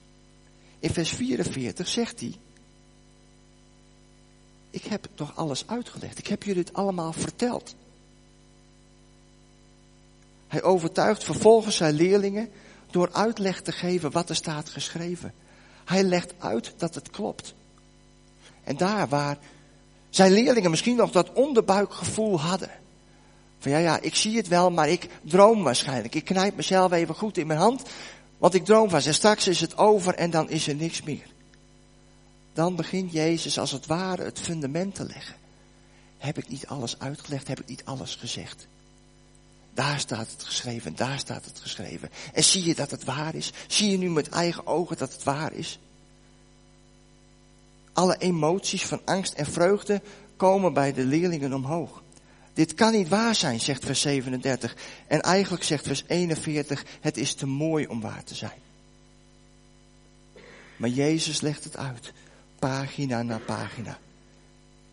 In 0.78 0.90
vers 0.90 1.11
44 1.11 1.88
zegt 1.88 2.21
hij. 2.21 2.35
Ik 4.76 4.85
heb 4.85 5.09
toch 5.14 5.33
alles 5.37 5.64
uitgelegd. 5.66 6.18
Ik 6.18 6.26
heb 6.26 6.42
jullie 6.42 6.62
het 6.62 6.75
allemaal 6.75 7.12
verteld. 7.12 7.75
Hij 10.49 10.62
overtuigt 10.62 11.25
vervolgens 11.25 11.76
zijn 11.76 11.95
leerlingen 11.95 12.50
door 12.90 13.12
uitleg 13.12 13.62
te 13.62 13.72
geven 13.72 14.11
wat 14.11 14.29
er 14.29 14.37
staat 14.37 14.68
geschreven. 14.68 15.35
Hij 15.85 16.03
legt 16.03 16.35
uit 16.38 16.74
dat 16.77 16.94
het 16.94 17.11
klopt. 17.11 17.55
En 18.64 18.77
daar 18.77 19.09
waar 19.09 19.38
zijn 20.11 20.33
leerlingen 20.33 20.70
misschien 20.70 20.96
nog 20.96 21.11
dat 21.11 21.33
onderbuikgevoel 21.33 22.40
hadden. 22.40 22.70
Van 23.59 23.70
ja, 23.70 23.79
ja, 23.79 24.01
ik 24.01 24.14
zie 24.14 24.37
het 24.37 24.48
wel, 24.48 24.70
maar 24.70 24.88
ik 24.88 25.09
droom 25.22 25.62
waarschijnlijk. 25.62 26.14
Ik 26.14 26.24
knijp 26.24 26.57
mezelf 26.57 26.92
even 26.92 27.14
goed 27.14 27.38
in 27.38 27.46
mijn 27.46 27.59
hand, 27.59 27.83
want 28.38 28.55
ik 28.55 28.64
droom 28.64 28.90
van. 28.90 29.01
En 29.01 29.14
straks 29.14 29.48
is 29.48 29.61
het 29.61 29.79
over 29.79 30.14
en 30.14 30.31
dan 30.31 30.51
is 30.51 30.68
er 30.68 30.74
niks 30.74 31.03
meer. 31.03 31.35
Dan 32.57 32.77
begint 32.77 33.12
Jezus 33.12 33.59
als 33.59 33.71
het 33.71 33.87
ware 33.87 34.25
het 34.25 34.40
fundament 34.40 34.95
te 34.95 35.05
leggen. 35.05 35.35
Heb 36.19 36.38
ik 36.38 36.49
niet 36.49 36.66
alles 36.66 36.99
uitgelegd? 36.99 37.49
Heb 37.49 37.61
ik 37.61 37.66
niet 37.66 37.85
alles 37.85 38.14
gezegd? 38.14 38.66
Daar 39.75 40.01
staat 40.01 40.31
het 40.31 40.42
geschreven, 40.42 40.97
daar 40.97 41.19
staat 41.19 41.45
het 41.45 41.61
geschreven. 41.61 42.11
En 42.33 42.45
zie 42.45 42.64
je 42.64 42.75
dat 42.75 42.90
het 42.90 43.05
waar 43.05 43.35
is? 43.35 43.53
Zie 43.66 43.90
je 43.90 43.99
nu 43.99 44.11
met 44.11 44.29
eigen 44.29 44.66
ogen 44.66 44.97
dat 44.97 45.12
het 45.12 45.23
waar 45.23 45.53
is? 45.53 45.79
Alle 47.92 48.16
emoties 48.19 48.85
van 48.85 49.01
angst 49.05 49.33
en 49.33 49.47
vreugde 49.47 50.03
komen 50.37 50.73
bij 50.73 50.92
de 50.92 51.05
leerlingen 51.05 51.53
omhoog. 51.53 52.03
Dit 52.53 52.75
kan 52.75 52.92
niet 52.92 53.09
waar 53.09 53.35
zijn, 53.35 53.61
zegt 53.61 53.85
vers 53.85 54.01
37. 54.01 54.77
En 55.07 55.21
eigenlijk 55.21 55.64
zegt 55.64 55.87
vers 55.87 56.05
41, 56.07 56.85
het 57.01 57.16
is 57.16 57.35
te 57.35 57.47
mooi 57.47 57.87
om 57.87 58.01
waar 58.01 58.25
te 58.25 58.35
zijn. 58.35 58.61
Maar 60.77 60.90
Jezus 60.90 61.40
legt 61.40 61.64
het 61.64 61.77
uit, 61.77 62.12
pagina 62.59 63.23
na 63.23 63.38
pagina. 63.38 63.99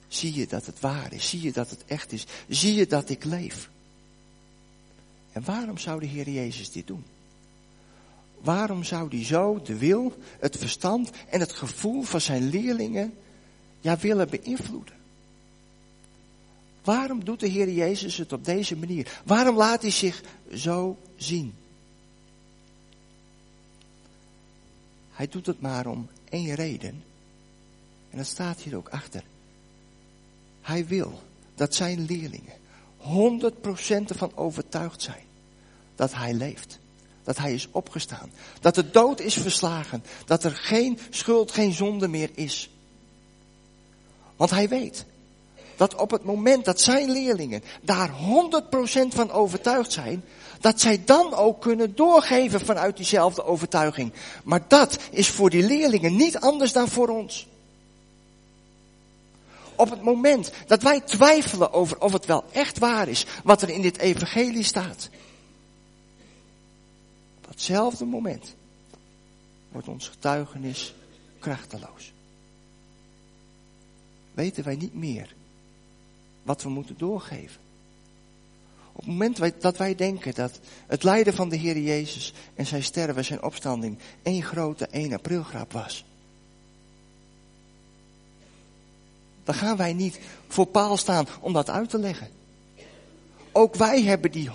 Zie 0.07 0.33
je 0.33 0.47
dat 0.47 0.65
het 0.65 0.79
waar 0.79 1.13
is? 1.13 1.29
Zie 1.29 1.41
je 1.41 1.51
dat 1.51 1.69
het 1.69 1.85
echt 1.85 2.11
is? 2.11 2.25
Zie 2.47 2.73
je 2.75 2.87
dat 2.87 3.09
ik 3.09 3.23
leef? 3.23 3.69
En 5.31 5.43
waarom 5.45 5.77
zou 5.77 5.99
de 5.99 6.05
Heer 6.05 6.29
Jezus 6.29 6.71
dit 6.71 6.87
doen? 6.87 7.03
Waarom 8.41 8.83
zou 8.83 9.07
hij 9.09 9.25
zo 9.25 9.61
de 9.61 9.77
wil, 9.77 10.17
het 10.39 10.57
verstand 10.57 11.09
en 11.29 11.39
het 11.39 11.51
gevoel 11.51 12.01
van 12.01 12.21
zijn 12.21 12.49
leerlingen 12.49 13.13
ja, 13.81 13.97
willen 13.97 14.29
beïnvloeden? 14.29 14.95
Waarom 16.83 17.23
doet 17.23 17.39
de 17.39 17.47
Heer 17.47 17.69
Jezus 17.69 18.17
het 18.17 18.33
op 18.33 18.45
deze 18.45 18.75
manier? 18.75 19.21
Waarom 19.25 19.55
laat 19.55 19.81
hij 19.81 19.91
zich 19.91 20.23
zo 20.53 20.97
zien? 21.15 21.53
Hij 25.11 25.27
doet 25.27 25.45
het 25.45 25.61
maar 25.61 25.87
om 25.87 26.09
één 26.29 26.55
reden. 26.55 27.03
En 28.13 28.19
dat 28.19 28.27
staat 28.27 28.61
hier 28.61 28.75
ook 28.75 28.89
achter. 28.89 29.23
Hij 30.61 30.85
wil 30.85 31.21
dat 31.55 31.75
zijn 31.75 32.05
leerlingen 32.05 32.53
100% 33.01 34.07
ervan 34.07 34.31
overtuigd 34.35 35.01
zijn 35.01 35.23
dat 35.95 36.13
hij 36.13 36.33
leeft. 36.33 36.79
Dat 37.23 37.37
hij 37.37 37.53
is 37.53 37.67
opgestaan. 37.71 38.31
Dat 38.59 38.75
de 38.75 38.89
dood 38.89 39.19
is 39.19 39.33
verslagen. 39.33 40.03
Dat 40.25 40.43
er 40.43 40.51
geen 40.51 40.99
schuld, 41.09 41.51
geen 41.51 41.73
zonde 41.73 42.07
meer 42.07 42.29
is. 42.33 42.69
Want 44.35 44.49
hij 44.49 44.69
weet 44.69 45.05
dat 45.75 45.95
op 45.95 46.11
het 46.11 46.23
moment 46.23 46.65
dat 46.65 46.81
zijn 46.81 47.11
leerlingen 47.11 47.63
daar 47.81 48.09
100% 48.09 49.07
van 49.07 49.31
overtuigd 49.31 49.91
zijn, 49.91 50.23
dat 50.59 50.81
zij 50.81 51.03
dan 51.05 51.33
ook 51.33 51.61
kunnen 51.61 51.95
doorgeven 51.95 52.59
vanuit 52.59 52.97
diezelfde 52.97 53.43
overtuiging. 53.43 54.13
Maar 54.43 54.65
dat 54.67 54.97
is 55.11 55.29
voor 55.29 55.49
die 55.49 55.63
leerlingen 55.63 56.15
niet 56.15 56.39
anders 56.39 56.73
dan 56.73 56.87
voor 56.87 57.07
ons. 57.07 57.47
Op 59.75 59.89
het 59.89 60.01
moment 60.01 60.51
dat 60.67 60.83
wij 60.83 61.01
twijfelen 61.01 61.73
over 61.73 62.01
of 62.01 62.13
het 62.13 62.25
wel 62.25 62.43
echt 62.51 62.79
waar 62.79 63.07
is 63.07 63.25
wat 63.43 63.61
er 63.61 63.69
in 63.69 63.81
dit 63.81 63.97
evangelie 63.97 64.63
staat, 64.63 65.09
hetzelfde 67.53 68.05
moment 68.05 68.55
wordt 69.71 69.87
ons 69.87 70.07
getuigenis 70.07 70.93
krachteloos. 71.39 72.13
Weten 74.33 74.63
wij 74.63 74.75
niet 74.75 74.93
meer 74.93 75.35
wat 76.43 76.63
we 76.63 76.69
moeten 76.69 76.97
doorgeven. 76.97 77.61
Op 78.91 78.99
het 78.99 79.07
moment 79.07 79.61
dat 79.61 79.77
wij 79.77 79.95
denken 79.95 80.33
dat 80.33 80.59
het 80.87 81.03
lijden 81.03 81.33
van 81.33 81.49
de 81.49 81.55
Heer 81.55 81.79
Jezus 81.79 82.33
en 82.55 82.65
zijn 82.65 82.83
sterven, 82.83 83.25
zijn 83.25 83.43
opstanding, 83.43 83.97
één 84.21 84.43
grote 84.43 84.87
1 84.87 85.13
aprilgrap 85.13 85.71
was. 85.71 86.05
Dan 89.43 89.55
gaan 89.55 89.77
wij 89.77 89.93
niet 89.93 90.19
voor 90.47 90.65
paal 90.65 90.97
staan 90.97 91.27
om 91.39 91.53
dat 91.53 91.69
uit 91.69 91.89
te 91.89 91.97
leggen. 91.97 92.29
Ook 93.51 93.75
wij 93.75 94.01
hebben 94.01 94.31
die 94.31 94.49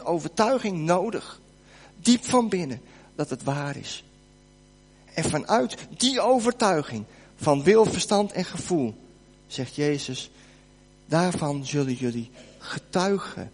100% 0.00 0.04
overtuiging 0.04 0.78
nodig 0.78 1.40
diep 2.00 2.24
van 2.24 2.48
binnen 2.48 2.80
dat 3.14 3.30
het 3.30 3.42
waar 3.42 3.76
is. 3.76 4.04
En 5.14 5.24
vanuit 5.24 5.76
die 5.96 6.20
overtuiging 6.20 7.04
van 7.36 7.62
wil, 7.62 7.84
verstand 7.84 8.32
en 8.32 8.44
gevoel, 8.44 8.94
zegt 9.46 9.74
Jezus, 9.74 10.30
daarvan 11.06 11.66
zullen 11.66 11.94
jullie 11.94 12.30
getuigen. 12.58 13.52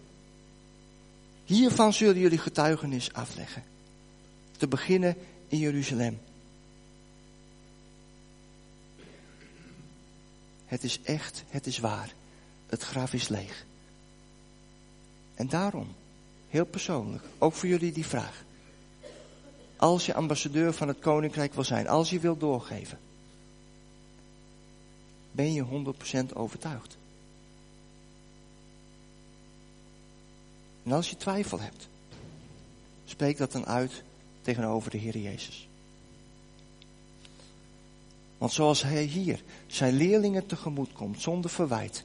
Hiervan 1.45 1.93
zullen 1.93 2.19
jullie 2.19 2.37
getuigenis 2.37 3.13
afleggen. 3.13 3.63
Te 4.57 4.67
beginnen 4.67 5.15
in 5.47 5.57
Jeruzalem. 5.57 6.19
Het 10.73 10.83
is 10.83 11.01
echt, 11.01 11.43
het 11.49 11.67
is 11.67 11.77
waar. 11.77 12.13
Het 12.65 12.81
graf 12.81 13.13
is 13.13 13.27
leeg. 13.27 13.65
En 15.35 15.47
daarom 15.47 15.87
heel 16.49 16.65
persoonlijk, 16.65 17.23
ook 17.37 17.53
voor 17.53 17.69
jullie 17.69 17.91
die 17.91 18.05
vraag. 18.05 18.43
Als 19.77 20.05
je 20.05 20.13
ambassadeur 20.13 20.73
van 20.73 20.87
het 20.87 20.99
koninkrijk 20.99 21.53
wil 21.53 21.63
zijn, 21.63 21.87
als 21.87 22.09
je 22.09 22.19
wilt 22.19 22.39
doorgeven, 22.39 22.99
ben 25.31 25.53
je 25.53 25.65
100% 26.31 26.33
overtuigd. 26.33 26.97
En 30.83 30.91
als 30.91 31.09
je 31.09 31.17
twijfel 31.17 31.59
hebt, 31.59 31.87
spreek 33.05 33.37
dat 33.37 33.51
dan 33.51 33.65
uit 33.65 34.03
tegenover 34.41 34.91
de 34.91 34.97
Heer 34.97 35.17
Jezus. 35.17 35.67
Want 38.37 38.51
zoals 38.51 38.83
Hij 38.83 39.03
hier 39.03 39.43
zijn 39.67 39.93
leerlingen 39.93 40.45
tegemoet 40.45 40.93
komt 40.93 41.21
zonder 41.21 41.49
verwijt, 41.49 42.03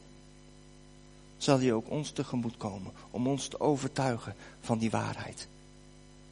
zal 1.36 1.58
Hij 1.58 1.72
ook 1.72 1.90
ons 1.90 2.10
tegemoet 2.10 2.56
komen 2.56 2.92
om 3.10 3.26
ons 3.26 3.48
te 3.48 3.60
overtuigen 3.60 4.34
van 4.60 4.78
die 4.78 4.90
waarheid. 4.90 5.48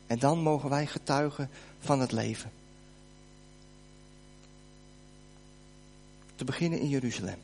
En 0.07 0.19
dan 0.19 0.39
mogen 0.39 0.71
wij 0.71 0.87
getuigen 0.87 1.51
van 1.81 2.01
het 2.01 2.13
leven. 2.13 2.51
Te 6.37 6.45
beginnen 6.45 6.81
in 6.81 6.89
Jeruzalem. 6.89 7.39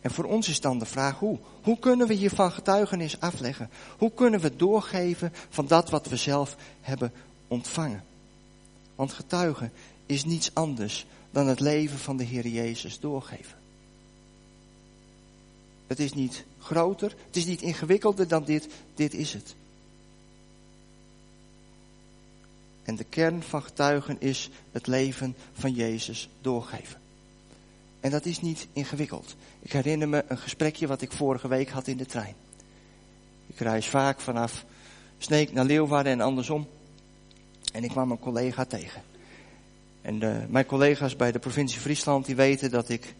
En 0.00 0.10
voor 0.10 0.24
ons 0.24 0.48
is 0.48 0.60
dan 0.60 0.78
de 0.78 0.86
vraag 0.86 1.18
hoe. 1.18 1.38
Hoe 1.62 1.78
kunnen 1.78 2.06
we 2.06 2.14
hiervan 2.14 2.52
getuigenis 2.52 3.20
afleggen? 3.20 3.70
Hoe 3.98 4.12
kunnen 4.14 4.40
we 4.40 4.56
doorgeven 4.56 5.32
van 5.48 5.66
dat 5.66 5.90
wat 5.90 6.06
we 6.06 6.16
zelf 6.16 6.56
hebben 6.80 7.12
ontvangen? 7.48 8.04
Want 8.94 9.12
getuigen 9.12 9.72
is 10.06 10.24
niets 10.24 10.54
anders 10.54 11.06
dan 11.32 11.46
het 11.46 11.60
leven 11.60 11.98
van 11.98 12.16
de 12.16 12.24
Heer 12.24 12.46
Jezus 12.46 13.00
doorgeven. 13.00 13.58
Het 15.86 15.98
is 16.00 16.12
niet 16.12 16.44
groter, 16.58 17.14
het 17.26 17.36
is 17.36 17.44
niet 17.44 17.62
ingewikkelder 17.62 18.28
dan 18.28 18.44
dit, 18.44 18.68
dit 18.94 19.14
is 19.14 19.32
het. 19.32 19.54
En 22.82 22.96
de 22.96 23.04
kern 23.04 23.42
van 23.42 23.62
getuigen 23.62 24.16
is 24.20 24.50
het 24.72 24.86
leven 24.86 25.36
van 25.52 25.72
Jezus 25.72 26.28
doorgeven. 26.40 27.00
En 28.00 28.10
dat 28.10 28.26
is 28.26 28.40
niet 28.40 28.66
ingewikkeld. 28.72 29.34
Ik 29.60 29.72
herinner 29.72 30.08
me 30.08 30.24
een 30.28 30.38
gesprekje 30.38 30.86
wat 30.86 31.02
ik 31.02 31.12
vorige 31.12 31.48
week 31.48 31.68
had 31.68 31.86
in 31.86 31.96
de 31.96 32.06
trein. 32.06 32.34
Ik 33.46 33.58
reis 33.58 33.88
vaak 33.88 34.20
vanaf 34.20 34.64
Sneek 35.18 35.52
naar 35.52 35.64
Leeuwarden 35.64 36.12
en 36.12 36.20
andersom. 36.20 36.68
En 37.72 37.84
ik 37.84 37.90
kwam 37.90 38.10
een 38.10 38.18
collega 38.18 38.64
tegen. 38.64 39.02
En 40.02 40.22
eh, 40.22 40.48
mijn 40.48 40.66
collega's 40.66 41.16
bij 41.16 41.32
de 41.32 41.38
provincie 41.38 41.80
Friesland 41.80 42.26
die 42.26 42.36
weten 42.36 42.70
dat 42.70 42.88
ik 42.88 43.14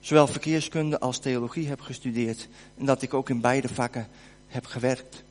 zowel 0.00 0.26
verkeerskunde 0.26 1.00
als 1.00 1.18
theologie 1.18 1.68
heb 1.68 1.80
gestudeerd. 1.80 2.48
En 2.78 2.86
dat 2.86 3.02
ik 3.02 3.14
ook 3.14 3.30
in 3.30 3.40
beide 3.40 3.68
vakken 3.68 4.08
heb 4.46 4.66
gewerkt. 4.66 5.24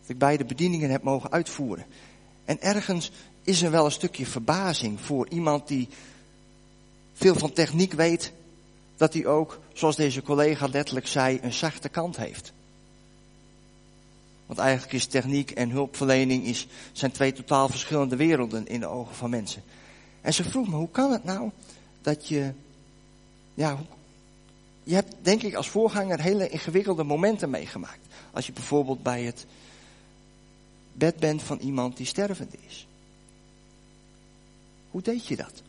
Dat 0.00 0.10
ik 0.10 0.18
beide 0.18 0.44
bedieningen 0.44 0.90
heb 0.90 1.02
mogen 1.02 1.32
uitvoeren. 1.32 1.84
En 2.44 2.60
ergens 2.60 3.10
is 3.42 3.62
er 3.62 3.70
wel 3.70 3.84
een 3.84 3.90
stukje 3.90 4.26
verbazing 4.26 5.00
voor 5.00 5.28
iemand 5.28 5.68
die 5.68 5.88
veel 7.12 7.34
van 7.34 7.52
techniek 7.52 7.92
weet, 7.92 8.32
dat 8.96 9.12
hij 9.12 9.26
ook, 9.26 9.60
zoals 9.72 9.96
deze 9.96 10.22
collega 10.22 10.66
letterlijk 10.66 11.06
zei, 11.06 11.38
een 11.42 11.52
zachte 11.52 11.88
kant 11.88 12.16
heeft. 12.16 12.52
Want 14.52 14.64
eigenlijk 14.64 14.92
is 14.92 15.06
techniek 15.06 15.50
en 15.50 15.70
hulpverlening 15.70 16.44
is, 16.44 16.66
zijn 16.92 17.12
twee 17.12 17.32
totaal 17.32 17.68
verschillende 17.68 18.16
werelden 18.16 18.66
in 18.66 18.80
de 18.80 18.86
ogen 18.86 19.14
van 19.14 19.30
mensen. 19.30 19.62
En 20.20 20.34
ze 20.34 20.44
vroeg 20.44 20.68
me, 20.68 20.74
hoe 20.74 20.90
kan 20.90 21.12
het 21.12 21.24
nou 21.24 21.50
dat 22.02 22.28
je, 22.28 22.52
ja, 23.54 23.78
je 24.82 24.94
hebt 24.94 25.14
denk 25.22 25.42
ik 25.42 25.54
als 25.54 25.68
voorganger 25.68 26.20
hele 26.20 26.48
ingewikkelde 26.48 27.04
momenten 27.04 27.50
meegemaakt. 27.50 28.06
Als 28.30 28.46
je 28.46 28.52
bijvoorbeeld 28.52 29.02
bij 29.02 29.22
het 29.22 29.46
bed 30.92 31.16
bent 31.16 31.42
van 31.42 31.58
iemand 31.58 31.96
die 31.96 32.06
stervend 32.06 32.54
is. 32.68 32.86
Hoe 34.90 35.02
deed 35.02 35.26
je 35.26 35.36
dat? 35.36 35.62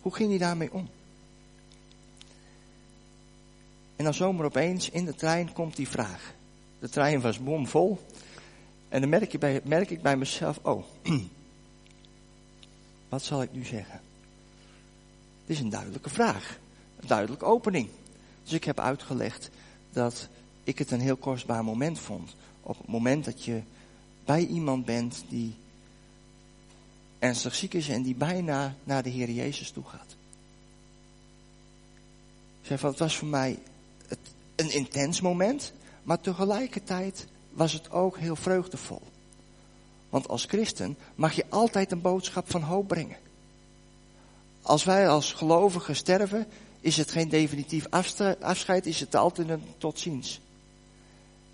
Hoe 0.00 0.14
ging 0.14 0.28
hij 0.28 0.38
daarmee 0.38 0.72
om? 0.72 0.88
En 3.96 4.04
dan 4.04 4.14
zomaar 4.14 4.46
opeens 4.46 4.90
in 4.90 5.04
de 5.04 5.14
trein 5.14 5.52
komt 5.52 5.76
die 5.76 5.88
vraag. 5.88 6.34
De 6.84 6.90
trein 6.90 7.20
was 7.20 7.38
bomvol. 7.38 7.98
En 8.88 9.00
dan 9.00 9.10
merk, 9.10 9.38
bij, 9.38 9.60
merk 9.64 9.90
ik 9.90 10.02
bij 10.02 10.16
mezelf, 10.16 10.58
oh, 10.62 10.84
wat 13.08 13.22
zal 13.22 13.42
ik 13.42 13.52
nu 13.52 13.64
zeggen? 13.64 14.00
Het 15.40 15.50
is 15.56 15.60
een 15.60 15.68
duidelijke 15.68 16.10
vraag. 16.10 16.58
Een 17.00 17.08
duidelijke 17.08 17.44
opening. 17.44 17.88
Dus 18.42 18.52
ik 18.52 18.64
heb 18.64 18.80
uitgelegd 18.80 19.50
dat 19.92 20.28
ik 20.64 20.78
het 20.78 20.90
een 20.90 21.00
heel 21.00 21.16
kostbaar 21.16 21.64
moment 21.64 21.98
vond. 21.98 22.36
Op 22.60 22.78
het 22.78 22.86
moment 22.86 23.24
dat 23.24 23.44
je 23.44 23.62
bij 24.24 24.46
iemand 24.46 24.84
bent 24.84 25.24
die 25.28 25.54
ernstig 27.18 27.54
ziek 27.54 27.74
is 27.74 27.88
en 27.88 28.02
die 28.02 28.14
bijna 28.14 28.74
naar 28.84 29.02
de 29.02 29.10
Heer 29.10 29.30
Jezus 29.30 29.70
toe 29.70 29.84
gaat. 29.84 30.16
Zeg 32.62 32.80
van, 32.80 32.90
het 32.90 32.98
was 32.98 33.16
voor 33.16 33.28
mij 33.28 33.58
het, 34.06 34.18
een 34.54 34.72
intens 34.72 35.20
moment, 35.20 35.72
maar 36.04 36.20
tegelijkertijd 36.20 37.26
was 37.50 37.72
het 37.72 37.90
ook 37.90 38.18
heel 38.18 38.36
vreugdevol. 38.36 39.02
Want 40.08 40.28
als 40.28 40.44
christen 40.44 40.96
mag 41.14 41.32
je 41.32 41.44
altijd 41.48 41.92
een 41.92 42.00
boodschap 42.00 42.50
van 42.50 42.62
hoop 42.62 42.88
brengen. 42.88 43.16
Als 44.62 44.84
wij 44.84 45.08
als 45.08 45.32
gelovigen 45.32 45.96
sterven, 45.96 46.46
is 46.80 46.96
het 46.96 47.10
geen 47.10 47.28
definitief 47.28 47.86
afscheid, 48.40 48.86
is 48.86 49.00
het 49.00 49.14
altijd 49.14 49.48
een 49.48 49.62
tot 49.78 49.98
ziens. 49.98 50.40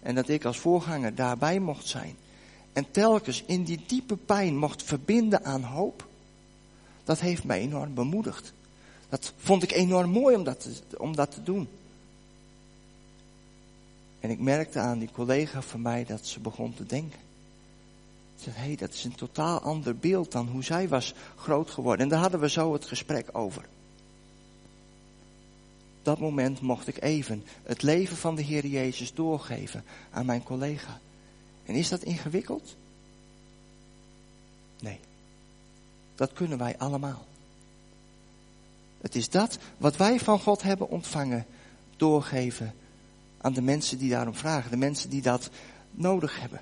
En 0.00 0.14
dat 0.14 0.28
ik 0.28 0.44
als 0.44 0.58
voorganger 0.58 1.14
daarbij 1.14 1.58
mocht 1.58 1.86
zijn, 1.86 2.16
en 2.72 2.90
telkens 2.90 3.42
in 3.46 3.64
die 3.64 3.82
diepe 3.86 4.16
pijn 4.16 4.56
mocht 4.56 4.82
verbinden 4.82 5.44
aan 5.44 5.62
hoop, 5.62 6.06
dat 7.04 7.20
heeft 7.20 7.44
mij 7.44 7.60
enorm 7.60 7.94
bemoedigd. 7.94 8.52
Dat 9.08 9.32
vond 9.36 9.62
ik 9.62 9.72
enorm 9.72 10.10
mooi 10.10 10.36
om 10.36 10.44
dat 10.44 10.68
om 10.96 11.16
dat 11.16 11.30
te 11.30 11.42
doen. 11.42 11.68
En 14.20 14.30
ik 14.30 14.38
merkte 14.38 14.78
aan 14.78 14.98
die 14.98 15.10
collega 15.12 15.62
van 15.62 15.82
mij 15.82 16.04
dat 16.04 16.26
ze 16.26 16.40
begon 16.40 16.74
te 16.74 16.86
denken. 16.86 17.18
Ze 18.36 18.42
zei, 18.42 18.56
hé, 18.56 18.66
hey, 18.66 18.76
dat 18.76 18.92
is 18.92 19.04
een 19.04 19.14
totaal 19.14 19.60
ander 19.60 19.96
beeld 19.96 20.32
dan 20.32 20.48
hoe 20.48 20.64
zij 20.64 20.88
was 20.88 21.14
groot 21.36 21.70
geworden. 21.70 22.04
En 22.04 22.08
daar 22.08 22.20
hadden 22.20 22.40
we 22.40 22.50
zo 22.50 22.72
het 22.72 22.84
gesprek 22.84 23.28
over. 23.32 23.64
Dat 26.02 26.18
moment 26.18 26.60
mocht 26.60 26.88
ik 26.88 27.02
even 27.02 27.44
het 27.62 27.82
leven 27.82 28.16
van 28.16 28.34
de 28.34 28.42
Heer 28.42 28.66
Jezus 28.66 29.14
doorgeven 29.14 29.84
aan 30.10 30.26
mijn 30.26 30.42
collega. 30.42 31.00
En 31.64 31.74
is 31.74 31.88
dat 31.88 32.02
ingewikkeld? 32.02 32.76
Nee. 34.80 35.00
Dat 36.14 36.32
kunnen 36.32 36.58
wij 36.58 36.78
allemaal. 36.78 37.26
Het 39.00 39.14
is 39.14 39.28
dat 39.28 39.58
wat 39.76 39.96
wij 39.96 40.20
van 40.20 40.40
God 40.40 40.62
hebben 40.62 40.88
ontvangen, 40.88 41.46
doorgeven 41.96 42.74
aan 43.40 43.52
de 43.52 43.62
mensen 43.62 43.98
die 43.98 44.10
daarom 44.10 44.34
vragen, 44.34 44.70
de 44.70 44.76
mensen 44.76 45.10
die 45.10 45.22
dat 45.22 45.50
nodig 45.90 46.40
hebben. 46.40 46.60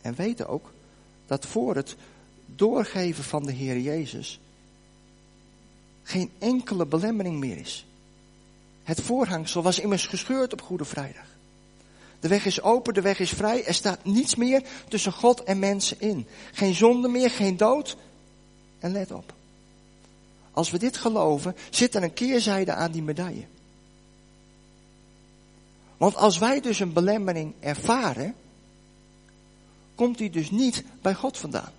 En 0.00 0.14
weten 0.14 0.48
ook 0.48 0.72
dat 1.26 1.46
voor 1.46 1.76
het 1.76 1.96
doorgeven 2.46 3.24
van 3.24 3.46
de 3.46 3.52
Heer 3.52 3.78
Jezus 3.78 4.40
geen 6.02 6.30
enkele 6.38 6.86
belemmering 6.86 7.38
meer 7.38 7.58
is. 7.58 7.86
Het 8.82 9.00
voorhangsel 9.00 9.62
was 9.62 9.78
immers 9.78 10.06
gescheurd 10.06 10.52
op 10.52 10.62
Goede 10.62 10.84
Vrijdag. 10.84 11.26
De 12.20 12.28
weg 12.28 12.46
is 12.46 12.62
open, 12.62 12.94
de 12.94 13.00
weg 13.00 13.18
is 13.18 13.30
vrij. 13.30 13.64
Er 13.64 13.74
staat 13.74 14.04
niets 14.04 14.34
meer 14.34 14.62
tussen 14.88 15.12
God 15.12 15.42
en 15.42 15.58
mensen 15.58 16.00
in. 16.00 16.26
Geen 16.52 16.74
zonde 16.74 17.08
meer, 17.08 17.30
geen 17.30 17.56
dood. 17.56 17.96
En 18.78 18.92
let 18.92 19.12
op. 19.12 19.32
Als 20.58 20.70
we 20.70 20.78
dit 20.78 20.96
geloven, 20.96 21.56
zit 21.70 21.94
er 21.94 22.02
een 22.02 22.12
keerzijde 22.12 22.72
aan 22.72 22.90
die 22.90 23.02
medaille. 23.02 23.44
Want 25.96 26.16
als 26.16 26.38
wij 26.38 26.60
dus 26.60 26.80
een 26.80 26.92
belemmering 26.92 27.54
ervaren, 27.60 28.34
komt 29.94 30.18
die 30.18 30.30
dus 30.30 30.50
niet 30.50 30.84
bij 31.02 31.14
God 31.14 31.38
vandaan. 31.38 31.72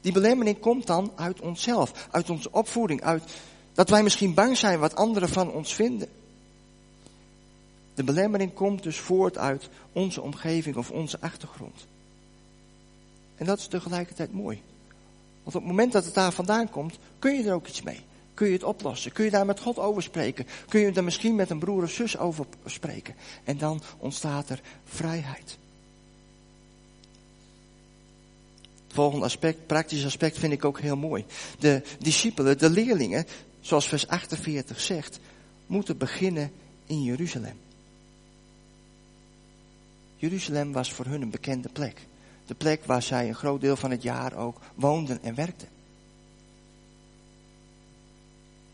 Die 0.00 0.12
belemmering 0.12 0.60
komt 0.60 0.86
dan 0.86 1.12
uit 1.14 1.40
onszelf, 1.40 2.08
uit 2.10 2.30
onze 2.30 2.52
opvoeding, 2.52 3.02
uit 3.02 3.22
dat 3.72 3.88
wij 3.88 4.02
misschien 4.02 4.34
bang 4.34 4.56
zijn 4.56 4.78
wat 4.78 4.96
anderen 4.96 5.28
van 5.28 5.52
ons 5.52 5.74
vinden. 5.74 6.08
De 7.94 8.04
belemmering 8.04 8.54
komt 8.54 8.82
dus 8.82 8.98
voort 8.98 9.38
uit 9.38 9.68
onze 9.92 10.22
omgeving 10.22 10.76
of 10.76 10.90
onze 10.90 11.20
achtergrond. 11.20 11.86
En 13.36 13.46
dat 13.46 13.58
is 13.58 13.66
tegelijkertijd 13.66 14.32
mooi. 14.32 14.62
Want 15.42 15.56
op 15.56 15.62
het 15.62 15.70
moment 15.70 15.92
dat 15.92 16.04
het 16.04 16.14
daar 16.14 16.32
vandaan 16.32 16.70
komt, 16.70 16.98
kun 17.18 17.36
je 17.36 17.48
er 17.48 17.54
ook 17.54 17.66
iets 17.66 17.82
mee. 17.82 18.00
Kun 18.34 18.46
je 18.46 18.54
het 18.54 18.64
oplossen? 18.64 19.12
Kun 19.12 19.24
je 19.24 19.30
daar 19.30 19.46
met 19.46 19.60
God 19.60 19.78
over 19.78 20.02
spreken? 20.02 20.46
Kun 20.68 20.80
je 20.80 20.92
er 20.92 21.04
misschien 21.04 21.34
met 21.34 21.50
een 21.50 21.58
broer 21.58 21.82
of 21.82 21.90
zus 21.90 22.18
over 22.18 22.46
spreken? 22.64 23.14
En 23.44 23.58
dan 23.58 23.82
ontstaat 23.98 24.50
er 24.50 24.60
vrijheid. 24.84 25.58
Het 28.86 28.98
volgende 28.98 29.24
aspect, 29.24 29.66
praktisch 29.66 30.04
aspect, 30.04 30.38
vind 30.38 30.52
ik 30.52 30.64
ook 30.64 30.80
heel 30.80 30.96
mooi. 30.96 31.24
De 31.58 31.82
discipelen, 31.98 32.58
de 32.58 32.70
leerlingen, 32.70 33.26
zoals 33.60 33.88
vers 33.88 34.06
48 34.06 34.80
zegt, 34.80 35.18
moeten 35.66 35.98
beginnen 35.98 36.52
in 36.86 37.02
Jeruzalem. 37.02 37.58
Jeruzalem 40.16 40.72
was 40.72 40.92
voor 40.92 41.06
hun 41.06 41.22
een 41.22 41.30
bekende 41.30 41.68
plek. 41.68 42.06
De 42.50 42.56
plek 42.56 42.84
waar 42.84 43.02
zij 43.02 43.28
een 43.28 43.34
groot 43.34 43.60
deel 43.60 43.76
van 43.76 43.90
het 43.90 44.02
jaar 44.02 44.36
ook 44.36 44.60
woonden 44.74 45.22
en 45.22 45.34
werkten. 45.34 45.68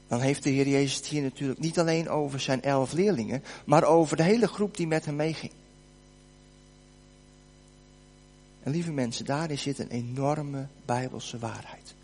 Dan 0.07 0.21
heeft 0.21 0.43
de 0.43 0.51
Heer 0.51 0.69
Jezus 0.69 0.97
het 0.97 1.07
hier 1.07 1.23
natuurlijk 1.23 1.61
niet 1.61 1.79
alleen 1.79 2.09
over 2.09 2.41
zijn 2.41 2.63
elf 2.63 2.93
leerlingen, 2.93 3.43
maar 3.65 3.85
over 3.85 4.17
de 4.17 4.23
hele 4.23 4.49
groep 4.49 4.77
die 4.77 4.87
met 4.87 5.05
hem 5.05 5.17
meeging. 5.17 5.53
En 8.63 8.73
lieve 8.73 8.93
mensen, 8.93 9.25
daarin 9.25 9.59
zit 9.59 9.79
een 9.79 9.91
enorme 9.91 10.67
bijbelse 10.85 11.39
waarheid. 11.39 11.95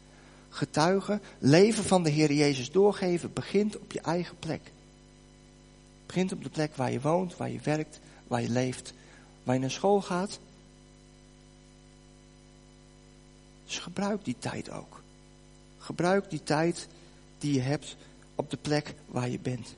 Getuigen, 0.48 1.22
leven 1.38 1.84
van 1.84 2.02
de 2.02 2.10
Heer 2.10 2.32
Jezus 2.32 2.70
doorgeven, 2.70 3.32
begint 3.32 3.78
op 3.78 3.92
je 3.92 4.00
eigen 4.00 4.38
plek. 4.38 4.72
Begint 6.06 6.32
op 6.32 6.42
de 6.42 6.50
plek 6.50 6.76
waar 6.76 6.92
je 6.92 7.00
woont, 7.00 7.36
waar 7.36 7.50
je 7.50 7.60
werkt, 7.62 8.00
waar 8.26 8.42
je 8.42 8.50
leeft, 8.50 8.94
waar 9.42 9.54
je 9.54 9.60
naar 9.60 9.70
school 9.70 10.00
gaat. 10.00 10.38
Dus 13.72 13.80
gebruik 13.80 14.24
die 14.24 14.36
tijd 14.38 14.70
ook. 14.70 15.02
Gebruik 15.78 16.30
die 16.30 16.42
tijd 16.42 16.88
die 17.38 17.54
je 17.54 17.60
hebt 17.60 17.96
op 18.34 18.50
de 18.50 18.56
plek 18.56 18.94
waar 19.06 19.28
je 19.28 19.38
bent. 19.38 19.74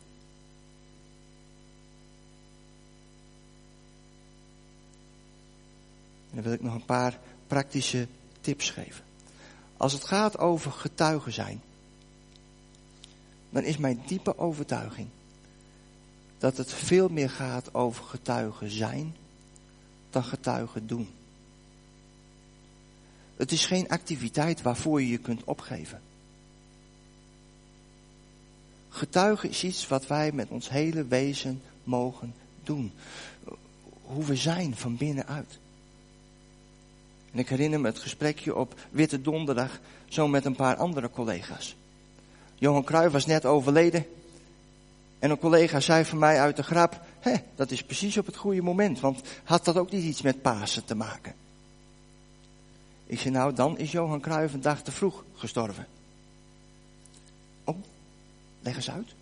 En 6.28 6.34
dan 6.34 6.42
wil 6.42 6.52
ik 6.52 6.62
nog 6.62 6.74
een 6.74 6.84
paar 6.84 7.18
praktische 7.46 8.06
tips 8.40 8.70
geven. 8.70 9.04
Als 9.76 9.92
het 9.92 10.04
gaat 10.04 10.38
over 10.38 10.72
getuigen 10.72 11.32
zijn, 11.32 11.62
dan 13.50 13.62
is 13.62 13.76
mijn 13.76 14.02
diepe 14.06 14.38
overtuiging 14.38 15.08
dat 16.38 16.56
het 16.56 16.72
veel 16.72 17.08
meer 17.08 17.30
gaat 17.30 17.74
over 17.74 18.04
getuigen 18.04 18.70
zijn 18.70 19.16
dan 20.10 20.24
getuigen 20.24 20.86
doen. 20.86 21.08
Het 23.36 23.52
is 23.52 23.66
geen 23.66 23.88
activiteit 23.88 24.62
waarvoor 24.62 25.00
je 25.00 25.08
je 25.08 25.18
kunt 25.18 25.44
opgeven. 25.44 26.00
Getuigen 28.88 29.48
is 29.48 29.64
iets 29.64 29.88
wat 29.88 30.06
wij 30.06 30.32
met 30.32 30.48
ons 30.48 30.68
hele 30.68 31.06
wezen 31.06 31.62
mogen 31.84 32.34
doen. 32.62 32.92
Hoe 34.02 34.24
we 34.24 34.36
zijn 34.36 34.76
van 34.76 34.96
binnenuit. 34.96 35.58
En 37.32 37.38
ik 37.38 37.48
herinner 37.48 37.80
me 37.80 37.86
het 37.86 37.98
gesprekje 37.98 38.56
op 38.56 38.74
Witte 38.90 39.20
Donderdag, 39.20 39.80
zo 40.08 40.28
met 40.28 40.44
een 40.44 40.56
paar 40.56 40.76
andere 40.76 41.10
collega's. 41.10 41.76
Johan 42.54 42.84
Cruijff 42.84 43.12
was 43.12 43.26
net 43.26 43.44
overleden. 43.44 44.06
En 45.18 45.30
een 45.30 45.38
collega 45.38 45.80
zei 45.80 46.04
van 46.04 46.18
mij 46.18 46.40
uit 46.40 46.56
de 46.56 46.62
grap, 46.62 47.00
hé, 47.20 47.34
dat 47.54 47.70
is 47.70 47.82
precies 47.82 48.16
op 48.16 48.26
het 48.26 48.36
goede 48.36 48.62
moment, 48.62 49.00
want 49.00 49.20
had 49.44 49.64
dat 49.64 49.76
ook 49.76 49.90
niet 49.90 50.04
iets 50.04 50.22
met 50.22 50.42
Pasen 50.42 50.84
te 50.84 50.94
maken? 50.94 51.34
Ik 53.14 53.20
zei, 53.20 53.34
nou, 53.34 53.52
dan 53.52 53.78
is 53.78 53.92
Johan 53.92 54.20
Cruijff 54.20 54.54
een 54.54 54.60
dag 54.60 54.82
te 54.82 54.92
vroeg 54.92 55.24
gestorven. 55.34 55.86
Oh, 57.64 57.76
leg 58.60 58.76
eens 58.76 58.90
uit. 58.90 59.14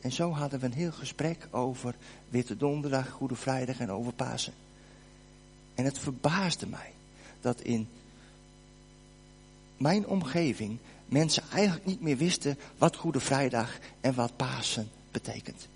En 0.00 0.12
zo 0.12 0.30
hadden 0.30 0.60
we 0.60 0.66
een 0.66 0.72
heel 0.72 0.92
gesprek 0.92 1.48
over 1.50 1.94
Witte 2.28 2.56
Donderdag, 2.56 3.10
Goede 3.10 3.34
Vrijdag 3.34 3.78
en 3.78 3.90
over 3.90 4.12
Pasen. 4.12 4.52
En 5.74 5.84
het 5.84 5.98
verbaasde 5.98 6.66
mij 6.66 6.92
dat 7.40 7.60
in 7.60 7.88
mijn 9.76 10.06
omgeving 10.06 10.78
mensen 11.06 11.42
eigenlijk 11.52 11.86
niet 11.86 12.00
meer 12.00 12.16
wisten 12.16 12.58
wat 12.78 12.96
Goede 12.96 13.20
Vrijdag 13.20 13.78
en 14.00 14.14
wat 14.14 14.36
Pasen 14.36 14.90
betekent. 15.10 15.68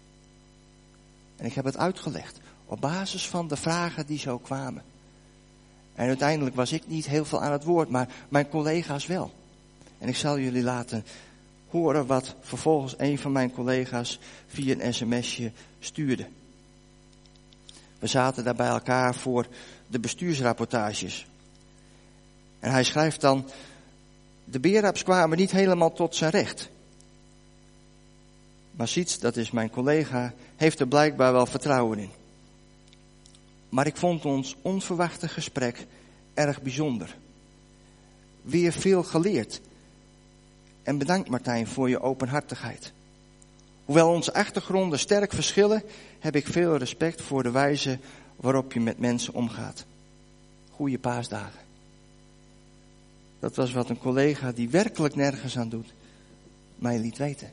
En 1.37 1.47
ik 1.47 1.55
heb 1.55 1.65
het 1.65 1.77
uitgelegd 1.77 2.39
op 2.67 2.81
basis 2.81 3.29
van 3.29 3.49
de 3.49 3.57
vragen 3.57 4.07
die 4.07 4.19
zo 4.19 4.39
kwamen. 4.39 4.83
En 5.99 6.07
uiteindelijk 6.07 6.57
was 6.57 6.73
ik 6.73 6.87
niet 6.87 7.07
heel 7.07 7.25
veel 7.25 7.43
aan 7.43 7.53
het 7.53 7.65
woord, 7.65 7.89
maar 7.89 8.09
mijn 8.29 8.49
collega's 8.49 9.07
wel. 9.07 9.33
En 9.99 10.09
ik 10.09 10.17
zal 10.17 10.39
jullie 10.39 10.63
laten 10.63 11.05
horen 11.69 12.07
wat 12.07 12.35
vervolgens 12.41 12.95
een 12.99 13.19
van 13.19 13.33
mijn 13.33 13.53
collega's 13.53 14.19
via 14.47 14.75
een 14.79 14.95
sms'je 14.95 15.53
stuurde. 15.79 16.27
We 17.99 18.07
zaten 18.07 18.45
daar 18.45 18.55
bij 18.55 18.69
elkaar 18.69 19.15
voor 19.15 19.47
de 19.87 20.01
bestuursrapportages. 20.01 21.27
En 22.59 22.71
hij 22.71 22.85
schrijft 22.85 23.21
dan, 23.21 23.49
de 24.45 24.61
Beraps 24.61 25.03
kwamen 25.03 25.39
niet 25.39 25.51
helemaal 25.51 25.93
tot 25.93 26.15
zijn 26.15 26.31
recht. 26.31 26.71
Maar 28.71 28.89
Siets, 28.89 29.19
dat 29.19 29.37
is 29.37 29.51
mijn 29.51 29.71
collega, 29.71 30.33
heeft 30.57 30.81
er 30.81 30.89
blijkbaar 30.89 31.33
wel 31.33 31.47
vertrouwen 31.47 31.99
in. 31.99 32.18
Maar 33.69 33.87
ik 33.87 33.97
vond 33.97 34.25
ons 34.25 34.57
onverwachte 34.63 35.29
gesprek 35.29 35.87
erg 36.35 36.63
bijzonder. 36.63 37.17
Weer 38.43 38.73
veel 38.73 39.03
geleerd. 39.03 39.61
En 40.83 40.99
bedankt 40.99 41.29
Martijn 41.29 41.67
voor 41.67 41.89
je 41.89 42.01
openhartigheid. 42.01 42.93
Hoewel 43.85 44.09
onze 44.09 44.35
achtergronden 44.35 44.99
sterk 44.99 45.33
verschillen, 45.33 45.83
heb 46.19 46.37
ik 46.37 46.47
veel 46.47 46.77
respect 46.77 47.23
voor 47.23 47.43
de 47.43 47.51
wijze 47.51 47.99
waarop 48.37 48.73
je 48.73 48.81
met 48.81 48.99
mensen 48.99 49.35
omgaat. 49.35 49.85
Goeie 50.71 50.99
paasdagen. 50.99 51.61
Dat 53.39 53.57
was 53.57 53.73
wat 53.73 53.89
een 53.89 53.99
collega 53.99 54.53
die 54.53 54.69
werkelijk 54.69 55.15
nergens 55.15 55.59
aan 55.59 55.69
doet, 55.69 55.95
mij 56.77 56.99
liet 56.99 57.19
weten. 57.19 57.51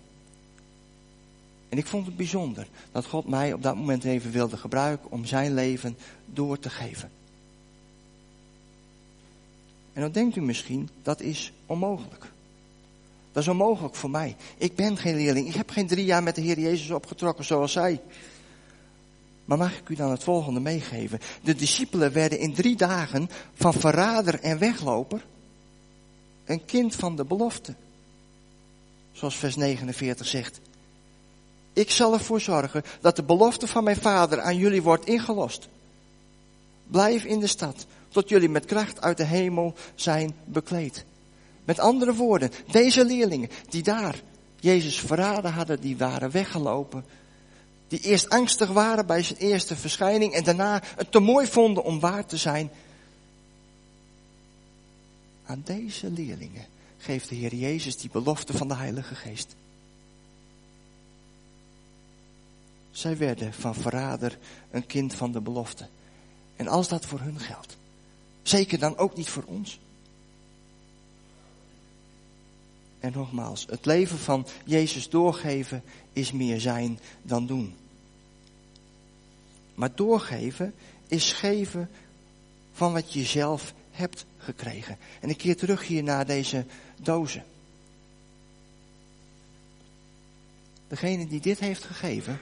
En 1.75 1.81
ik 1.81 1.87
vond 1.87 2.05
het 2.05 2.17
bijzonder 2.17 2.67
dat 2.91 3.05
God 3.05 3.27
mij 3.27 3.53
op 3.53 3.61
dat 3.63 3.75
moment 3.75 4.03
even 4.03 4.31
wilde 4.31 4.57
gebruiken 4.57 5.11
om 5.11 5.25
zijn 5.25 5.53
leven 5.53 5.97
door 6.25 6.59
te 6.59 6.69
geven. 6.69 7.11
En 9.93 10.01
dan 10.01 10.11
denkt 10.11 10.35
u 10.35 10.41
misschien, 10.41 10.89
dat 11.03 11.21
is 11.21 11.53
onmogelijk. 11.65 12.31
Dat 13.31 13.43
is 13.43 13.49
onmogelijk 13.49 13.95
voor 13.95 14.09
mij. 14.09 14.35
Ik 14.57 14.75
ben 14.75 14.97
geen 14.97 15.15
leerling. 15.15 15.47
Ik 15.47 15.53
heb 15.53 15.69
geen 15.69 15.87
drie 15.87 16.05
jaar 16.05 16.23
met 16.23 16.35
de 16.35 16.41
Heer 16.41 16.59
Jezus 16.59 16.89
opgetrokken 16.89 17.45
zoals 17.45 17.71
zij. 17.71 18.01
Maar 19.45 19.57
mag 19.57 19.77
ik 19.77 19.89
u 19.89 19.95
dan 19.95 20.11
het 20.11 20.23
volgende 20.23 20.59
meegeven? 20.59 21.19
De 21.43 21.55
discipelen 21.55 22.13
werden 22.13 22.39
in 22.39 22.53
drie 22.53 22.75
dagen 22.75 23.29
van 23.53 23.73
verrader 23.73 24.39
en 24.39 24.59
wegloper 24.59 25.25
een 26.45 26.65
kind 26.65 26.95
van 26.95 27.15
de 27.15 27.25
belofte. 27.25 27.75
Zoals 29.11 29.35
vers 29.35 29.55
49 29.55 30.27
zegt. 30.27 30.59
Ik 31.75 31.91
zal 31.91 32.13
ervoor 32.13 32.41
zorgen 32.41 32.83
dat 33.01 33.15
de 33.15 33.23
belofte 33.23 33.67
van 33.67 33.83
mijn 33.83 34.01
vader 34.01 34.41
aan 34.41 34.57
jullie 34.57 34.81
wordt 34.81 35.05
ingelost. 35.05 35.67
Blijf 36.87 37.23
in 37.23 37.39
de 37.39 37.47
stad 37.47 37.85
tot 38.09 38.29
jullie 38.29 38.49
met 38.49 38.65
kracht 38.65 39.01
uit 39.01 39.17
de 39.17 39.23
hemel 39.23 39.73
zijn 39.95 40.35
bekleed. 40.45 41.05
Met 41.65 41.79
andere 41.79 42.13
woorden, 42.13 42.51
deze 42.71 43.05
leerlingen 43.05 43.49
die 43.69 43.83
daar 43.83 44.21
Jezus 44.59 44.99
verraden 44.99 45.53
hadden, 45.53 45.81
die 45.81 45.97
waren 45.97 46.31
weggelopen. 46.31 47.05
Die 47.87 47.99
eerst 47.99 48.29
angstig 48.29 48.69
waren 48.69 49.05
bij 49.05 49.23
zijn 49.23 49.39
eerste 49.39 49.75
verschijning 49.75 50.33
en 50.33 50.43
daarna 50.43 50.81
het 50.95 51.11
te 51.11 51.19
mooi 51.19 51.47
vonden 51.47 51.83
om 51.83 51.99
waar 51.99 52.25
te 52.25 52.37
zijn. 52.37 52.71
Aan 55.45 55.61
deze 55.65 56.11
leerlingen 56.11 56.65
geeft 56.97 57.29
de 57.29 57.35
Heer 57.35 57.55
Jezus 57.55 57.97
die 57.97 58.09
belofte 58.09 58.57
van 58.57 58.67
de 58.67 58.75
Heilige 58.75 59.15
Geest. 59.15 59.55
Zij 62.95 63.17
werden 63.17 63.53
van 63.53 63.75
verrader 63.75 64.37
een 64.71 64.85
kind 64.85 65.13
van 65.13 65.31
de 65.31 65.41
belofte. 65.41 65.87
En 66.55 66.67
als 66.67 66.87
dat 66.87 67.05
voor 67.05 67.19
hun 67.19 67.39
geldt, 67.39 67.77
zeker 68.43 68.79
dan 68.79 68.97
ook 68.97 69.15
niet 69.15 69.29
voor 69.29 69.43
ons. 69.45 69.79
En 72.99 73.11
nogmaals, 73.11 73.65
het 73.69 73.85
leven 73.85 74.17
van 74.17 74.47
Jezus 74.65 75.09
doorgeven 75.09 75.83
is 76.13 76.31
meer 76.31 76.59
zijn 76.59 76.99
dan 77.21 77.45
doen. 77.45 77.75
Maar 79.73 79.95
doorgeven 79.95 80.73
is 81.07 81.31
geven 81.33 81.89
van 82.73 82.93
wat 82.93 83.13
je 83.13 83.23
zelf 83.23 83.73
hebt 83.91 84.25
gekregen. 84.37 84.97
En 85.21 85.29
ik 85.29 85.37
keer 85.37 85.57
terug 85.57 85.87
hier 85.87 86.03
naar 86.03 86.25
deze 86.25 86.65
dozen. 87.01 87.43
Degene 90.87 91.27
die 91.27 91.41
dit 91.41 91.59
heeft 91.59 91.83
gegeven, 91.83 92.39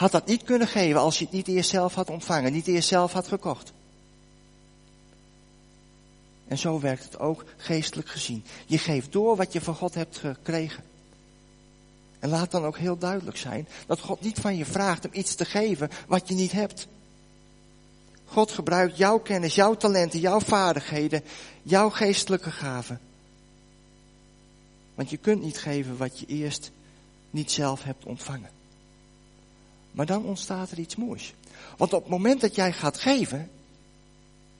had 0.00 0.12
dat 0.12 0.26
niet 0.26 0.42
kunnen 0.42 0.68
geven 0.68 1.00
als 1.00 1.18
je 1.18 1.24
het 1.24 1.32
niet 1.32 1.48
eerst 1.48 1.70
zelf 1.70 1.94
had 1.94 2.10
ontvangen, 2.10 2.52
niet 2.52 2.66
eerst 2.66 2.88
zelf 2.88 3.12
had 3.12 3.28
gekocht. 3.28 3.72
En 6.48 6.58
zo 6.58 6.80
werkt 6.80 7.04
het 7.04 7.18
ook 7.18 7.44
geestelijk 7.56 8.08
gezien. 8.08 8.44
Je 8.66 8.78
geeft 8.78 9.12
door 9.12 9.36
wat 9.36 9.52
je 9.52 9.60
van 9.60 9.74
God 9.74 9.94
hebt 9.94 10.18
gekregen. 10.18 10.84
En 12.18 12.28
laat 12.28 12.50
dan 12.50 12.64
ook 12.64 12.78
heel 12.78 12.98
duidelijk 12.98 13.36
zijn 13.36 13.68
dat 13.86 14.00
God 14.00 14.20
niet 14.20 14.38
van 14.38 14.56
je 14.56 14.64
vraagt 14.64 15.04
om 15.04 15.10
iets 15.12 15.34
te 15.34 15.44
geven 15.44 15.90
wat 16.06 16.28
je 16.28 16.34
niet 16.34 16.52
hebt. 16.52 16.88
God 18.24 18.50
gebruikt 18.50 18.96
jouw 18.96 19.18
kennis, 19.18 19.54
jouw 19.54 19.74
talenten, 19.74 20.20
jouw 20.20 20.40
vaardigheden, 20.40 21.22
jouw 21.62 21.90
geestelijke 21.90 22.50
gaven. 22.50 23.00
Want 24.94 25.10
je 25.10 25.16
kunt 25.16 25.42
niet 25.42 25.58
geven 25.58 25.96
wat 25.96 26.18
je 26.18 26.26
eerst 26.26 26.70
niet 27.30 27.50
zelf 27.50 27.82
hebt 27.82 28.04
ontvangen. 28.04 28.59
Maar 29.92 30.06
dan 30.06 30.24
ontstaat 30.24 30.70
er 30.70 30.78
iets 30.78 30.96
moois. 30.96 31.34
Want 31.76 31.92
op 31.92 32.02
het 32.02 32.10
moment 32.10 32.40
dat 32.40 32.54
jij 32.54 32.72
gaat 32.72 32.98
geven, 32.98 33.50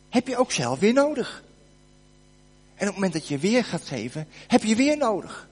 heb 0.09 0.29
je 0.29 0.37
ook 0.37 0.53
zelf 0.53 0.79
weer 0.79 0.93
nodig. 0.93 1.43
En 2.75 2.89
op 2.89 2.95
het 2.95 2.95
moment 2.95 3.13
dat 3.13 3.29
je 3.29 3.39
weer 3.39 3.65
gaat 3.65 3.85
geven, 3.85 4.29
heb 4.47 4.63
je 4.63 4.77
weer 4.77 4.97
nodig. 4.97 5.49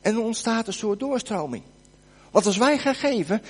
En 0.00 0.14
dan 0.14 0.22
ontstaat 0.22 0.66
een 0.66 0.72
soort 0.72 1.00
doorstroming. 1.00 1.62
Want 2.30 2.46
als 2.46 2.56
wij 2.56 2.78
gaan 2.78 2.94
geven, 2.94 3.42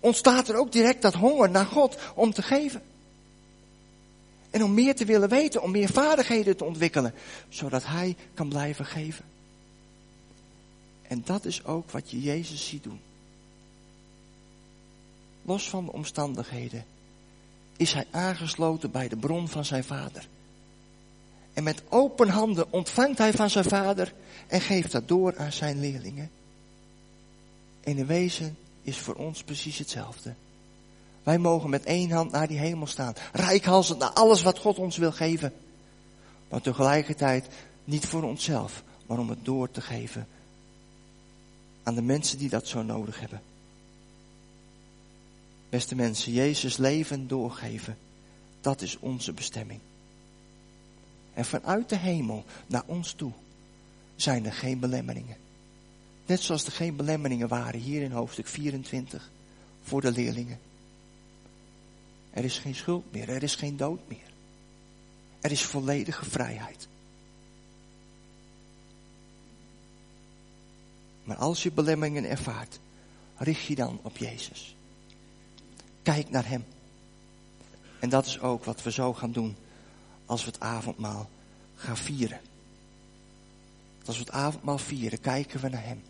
ontstaat 0.00 0.48
er 0.48 0.56
ook 0.56 0.72
direct 0.72 1.02
dat 1.02 1.14
honger 1.14 1.50
naar 1.50 1.66
God 1.66 1.98
om 2.14 2.32
te 2.32 2.42
geven. 2.42 2.82
En 4.50 4.64
om 4.64 4.74
meer 4.74 4.94
te 4.94 5.04
willen 5.04 5.28
weten, 5.28 5.62
om 5.62 5.70
meer 5.70 5.88
vaardigheden 5.88 6.56
te 6.56 6.64
ontwikkelen, 6.64 7.14
zodat 7.48 7.86
Hij 7.86 8.16
kan 8.34 8.48
blijven 8.48 8.84
geven. 8.84 9.24
En 11.02 11.22
dat 11.24 11.44
is 11.44 11.64
ook 11.64 11.90
wat 11.90 12.10
je 12.10 12.20
Jezus 12.20 12.68
ziet 12.68 12.82
doen. 12.82 13.00
Los 15.46 15.68
van 15.68 15.84
de 15.84 15.92
omstandigheden 15.92 16.84
is 17.76 17.92
Hij 17.92 18.06
aangesloten 18.10 18.90
bij 18.90 19.08
de 19.08 19.16
bron 19.16 19.48
van 19.48 19.64
zijn 19.64 19.84
Vader. 19.84 20.28
En 21.52 21.62
met 21.62 21.82
open 21.88 22.28
handen 22.28 22.72
ontvangt 22.72 23.18
Hij 23.18 23.32
van 23.32 23.50
zijn 23.50 23.64
Vader 23.64 24.14
en 24.46 24.60
geeft 24.60 24.92
dat 24.92 25.08
door 25.08 25.36
aan 25.36 25.52
zijn 25.52 25.80
leerlingen. 25.80 26.30
En 27.80 27.98
in 27.98 28.06
wezen 28.06 28.56
is 28.82 28.98
voor 28.98 29.14
ons 29.14 29.42
precies 29.42 29.78
hetzelfde. 29.78 30.34
Wij 31.22 31.38
mogen 31.38 31.70
met 31.70 31.84
één 31.84 32.10
hand 32.10 32.30
naar 32.30 32.48
die 32.48 32.58
hemel 32.58 32.86
staan. 32.86 33.14
Rijkhalsend 33.32 33.98
naar 33.98 34.12
alles 34.12 34.42
wat 34.42 34.58
God 34.58 34.78
ons 34.78 34.96
wil 34.96 35.12
geven. 35.12 35.52
Maar 36.48 36.60
tegelijkertijd 36.60 37.46
niet 37.84 38.06
voor 38.06 38.22
onszelf, 38.22 38.82
maar 39.06 39.18
om 39.18 39.28
het 39.28 39.44
door 39.44 39.70
te 39.70 39.80
geven 39.80 40.28
aan 41.82 41.94
de 41.94 42.02
mensen 42.02 42.38
die 42.38 42.48
dat 42.48 42.68
zo 42.68 42.82
nodig 42.82 43.20
hebben. 43.20 43.40
Beste 45.68 45.94
mensen, 45.94 46.32
Jezus 46.32 46.76
leven 46.76 47.28
doorgeven, 47.28 47.98
dat 48.60 48.82
is 48.82 48.98
onze 48.98 49.32
bestemming. 49.32 49.80
En 51.34 51.44
vanuit 51.44 51.88
de 51.88 51.96
hemel 51.96 52.44
naar 52.66 52.84
ons 52.86 53.12
toe 53.12 53.32
zijn 54.16 54.46
er 54.46 54.52
geen 54.52 54.78
belemmeringen. 54.78 55.36
Net 56.26 56.40
zoals 56.40 56.66
er 56.66 56.72
geen 56.72 56.96
belemmeringen 56.96 57.48
waren 57.48 57.80
hier 57.80 58.02
in 58.02 58.12
hoofdstuk 58.12 58.46
24 58.46 59.30
voor 59.82 60.00
de 60.00 60.12
leerlingen. 60.12 60.58
Er 62.30 62.44
is 62.44 62.58
geen 62.58 62.74
schuld 62.74 63.12
meer, 63.12 63.28
er 63.28 63.42
is 63.42 63.54
geen 63.54 63.76
dood 63.76 64.00
meer. 64.08 64.32
Er 65.40 65.50
is 65.50 65.62
volledige 65.62 66.24
vrijheid. 66.24 66.88
Maar 71.24 71.36
als 71.36 71.62
je 71.62 71.72
belemmeringen 71.72 72.24
ervaart, 72.24 72.78
richt 73.36 73.64
je 73.64 73.74
dan 73.74 73.98
op 74.02 74.16
Jezus. 74.16 74.75
Kijk 76.06 76.30
naar 76.30 76.48
Hem. 76.48 76.64
En 78.00 78.08
dat 78.08 78.26
is 78.26 78.40
ook 78.40 78.64
wat 78.64 78.82
we 78.82 78.90
zo 78.90 79.14
gaan 79.14 79.32
doen 79.32 79.56
als 80.26 80.44
we 80.44 80.50
het 80.50 80.60
avondmaal 80.60 81.28
gaan 81.74 81.96
vieren. 81.96 82.40
Als 84.04 84.16
we 84.16 84.22
het 84.22 84.32
avondmaal 84.32 84.78
vieren, 84.78 85.20
kijken 85.20 85.60
we 85.60 85.68
naar 85.68 85.84
Hem. 85.84 86.02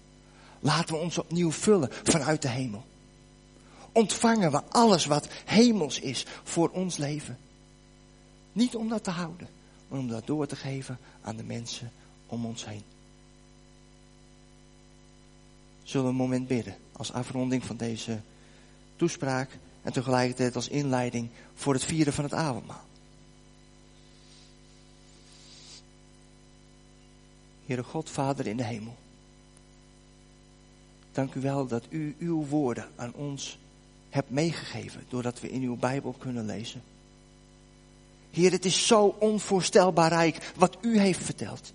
Laten 0.61 0.95
we 0.95 1.01
ons 1.01 1.19
opnieuw 1.19 1.53
vullen 1.53 1.89
vanuit 2.03 2.43
de 2.43 2.49
hemel. 2.49 2.85
Ontvangen 3.93 4.51
we 4.51 4.63
alles 4.65 5.05
wat 5.05 5.29
hemels 5.45 6.01
is 6.01 6.27
voor 6.45 6.71
ons 6.71 6.97
leven. 6.97 7.39
Niet 8.53 8.75
om 8.75 8.89
dat 8.89 9.05
te 9.05 9.11
houden, 9.11 9.49
maar 9.89 9.99
om 9.99 10.09
dat 10.09 10.27
door 10.27 10.47
te 10.47 10.57
geven 10.57 10.99
aan 11.23 11.37
de 11.37 11.45
mensen 11.45 11.93
om 12.27 12.47
ons 12.47 12.65
heen. 12.65 12.83
Zullen 15.83 16.07
we 16.07 16.13
een 16.13 16.19
moment 16.19 16.49
bidden 16.49 16.77
als 16.93 17.13
afronding 17.13 17.65
van 17.65 17.77
deze 17.77 18.21
toespraak 18.97 19.59
en 19.87 19.92
tegelijkertijd 19.92 20.57
als 20.57 20.68
inleiding 20.68 21.29
voor 21.55 21.72
het 21.75 21.85
vieren 21.85 22.12
van 22.12 22.25
het 22.25 22.33
avondmaal. 22.33 22.85
Heere 27.66 27.83
God, 27.83 28.11
Vader 28.11 28.46
in 28.46 28.57
de 28.57 28.64
hemel. 28.64 28.96
Dank 31.12 31.35
u 31.35 31.40
wel 31.40 31.66
dat 31.66 31.85
u 31.88 32.16
uw 32.18 32.46
woorden 32.46 32.88
aan 32.96 33.12
ons 33.12 33.59
hebt 34.11 34.31
meegegeven, 34.31 35.05
doordat 35.09 35.40
we 35.40 35.51
in 35.51 35.62
uw 35.62 35.77
Bijbel 35.77 36.12
kunnen 36.12 36.46
lezen. 36.46 36.83
Heer, 38.31 38.51
het 38.51 38.64
is 38.64 38.87
zo 38.87 39.16
onvoorstelbaar 39.18 40.09
rijk 40.09 40.53
wat 40.57 40.77
u 40.81 40.99
heeft 40.99 41.25
verteld. 41.25 41.72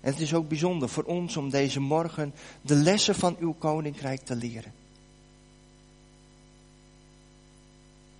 En 0.00 0.12
het 0.12 0.20
is 0.20 0.34
ook 0.34 0.48
bijzonder 0.48 0.88
voor 0.88 1.04
ons 1.04 1.36
om 1.36 1.50
deze 1.50 1.80
morgen 1.80 2.34
de 2.60 2.74
lessen 2.74 3.14
van 3.14 3.36
uw 3.38 3.52
koninkrijk 3.52 4.20
te 4.20 4.36
leren. 4.36 4.82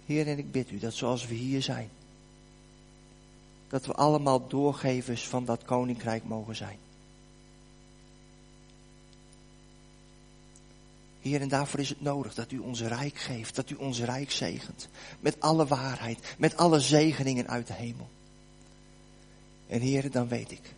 Heer, 0.06 0.28
en 0.28 0.38
ik 0.38 0.52
bid 0.52 0.70
u 0.70 0.78
dat 0.78 0.94
zoals 0.94 1.26
we 1.26 1.34
hier 1.34 1.62
zijn, 1.62 1.90
dat 3.68 3.86
we 3.86 3.92
allemaal 3.92 4.48
doorgevers 4.48 5.28
van 5.28 5.44
dat 5.44 5.64
koninkrijk 5.64 6.24
mogen 6.24 6.56
zijn. 6.56 6.78
Heer, 11.20 11.40
en 11.40 11.48
daarvoor 11.48 11.80
is 11.80 11.88
het 11.88 12.00
nodig 12.00 12.34
dat 12.34 12.52
u 12.52 12.58
ons 12.58 12.80
rijk 12.80 13.18
geeft, 13.18 13.54
dat 13.54 13.70
u 13.70 13.74
ons 13.74 14.00
rijk 14.00 14.30
zegent. 14.30 14.88
Met 15.20 15.40
alle 15.40 15.66
waarheid, 15.66 16.34
met 16.38 16.56
alle 16.56 16.80
zegeningen 16.80 17.48
uit 17.48 17.66
de 17.66 17.72
hemel. 17.72 18.08
En 19.66 19.80
Heer, 19.80 20.10
dan 20.10 20.28
weet 20.28 20.50
ik, 20.50 20.74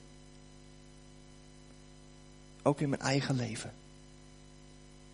ook 2.62 2.80
in 2.80 2.88
mijn 2.88 3.02
eigen 3.02 3.36
leven, 3.36 3.72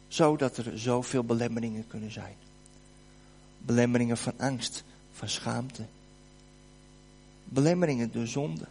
zodat 0.08 0.56
er 0.56 0.78
zoveel 0.78 1.24
belemmeringen 1.24 1.86
kunnen 1.86 2.12
zijn. 2.12 2.36
Belemmeringen 3.64 4.16
van 4.16 4.32
angst, 4.38 4.84
van 5.12 5.28
schaamte. 5.28 5.84
Belemmeringen 7.44 8.12
door 8.12 8.26
zonde. 8.26 8.66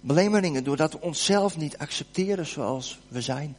Belemmeringen 0.00 0.64
doordat 0.64 0.92
we 0.92 1.00
onszelf 1.00 1.56
niet 1.56 1.78
accepteren 1.78 2.46
zoals 2.46 2.98
we 3.08 3.20
zijn. 3.20 3.56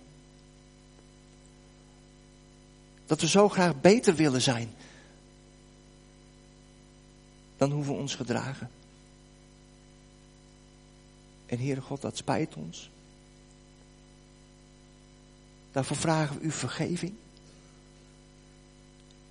Dat 3.05 3.21
we 3.21 3.27
zo 3.27 3.49
graag 3.49 3.81
beter 3.81 4.15
willen 4.15 4.41
zijn 4.41 4.69
dan 7.57 7.71
hoe 7.71 7.85
we 7.85 7.91
ons 7.91 8.15
gedragen. 8.15 8.69
En 11.45 11.59
Heere 11.59 11.81
God, 11.81 12.01
dat 12.01 12.17
spijt 12.17 12.55
ons. 12.55 12.89
Daarvoor 15.71 15.97
vragen 15.97 16.39
we 16.39 16.45
u 16.45 16.51
vergeving. 16.51 17.13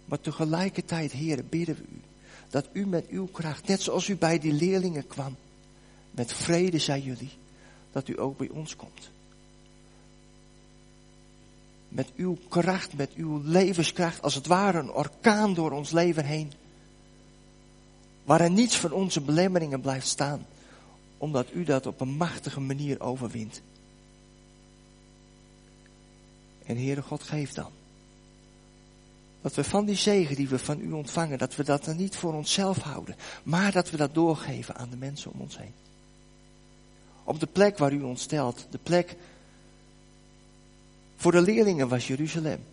Maar 0.07 0.21
tegelijkertijd, 0.21 1.13
Heere, 1.13 1.43
bidden 1.43 1.75
we 1.75 1.83
u 1.83 2.01
dat 2.49 2.69
u 2.73 2.87
met 2.87 3.09
uw 3.09 3.27
kracht, 3.27 3.67
net 3.67 3.83
zoals 3.83 4.09
u 4.09 4.17
bij 4.17 4.39
die 4.39 4.53
leerlingen 4.53 5.07
kwam, 5.07 5.37
met 6.11 6.33
vrede 6.33 6.79
zei 6.79 7.03
jullie, 7.03 7.31
dat 7.93 8.09
u 8.09 8.21
ook 8.21 8.37
bij 8.37 8.49
ons 8.49 8.77
komt 8.77 9.11
met 11.97 12.13
uw 12.17 12.39
kracht, 12.49 12.93
met 12.97 13.13
uw 13.15 13.41
levenskracht, 13.45 14.23
als 14.23 14.35
het 14.35 14.47
ware 14.47 14.79
een 14.79 14.91
orkaan 14.91 15.55
door 15.55 15.71
ons 15.71 15.91
leven 15.91 16.25
heen. 16.25 16.53
Waarin 18.25 18.53
niets 18.53 18.77
van 18.77 18.93
onze 18.93 19.21
belemmeringen 19.21 19.81
blijft 19.81 20.07
staan, 20.07 20.47
omdat 21.19 21.53
u 21.53 21.65
dat 21.65 21.87
op 21.87 22.01
een 22.01 22.17
machtige 22.17 22.61
manier 22.61 23.01
overwint. 23.01 23.63
En 26.67 26.77
Heere 26.77 27.03
God, 27.03 27.23
geef 27.23 27.53
dan. 27.53 27.71
Dat 29.47 29.55
we 29.55 29.65
van 29.65 29.85
die 29.85 29.97
zegen 29.97 30.37
die 30.37 30.49
we 30.49 30.59
van 30.59 30.81
u 30.81 30.93
ontvangen, 30.93 31.39
dat 31.39 31.57
we 31.57 31.65
dat 31.65 31.85
dan 31.85 31.97
niet 31.97 32.17
voor 32.17 32.35
onszelf 32.35 32.79
houden, 32.79 33.17
maar 33.43 33.73
dat 33.73 33.91
we 33.91 33.97
dat 33.97 34.15
doorgeven 34.15 34.77
aan 34.77 34.91
de 34.91 34.97
mensen 34.97 35.33
om 35.33 35.41
ons 35.41 35.59
heen. 35.59 35.73
Op 37.25 37.41
de 37.41 37.47
plek 37.47 37.79
waar 37.79 37.93
u 37.93 38.03
ons 38.03 38.23
stelt, 38.23 38.67
de 38.71 38.79
plek 38.83 39.17
voor 41.17 41.33
de 41.33 41.41
leerlingen 41.41 41.89
was 41.89 42.07
Jeruzalem. 42.07 42.65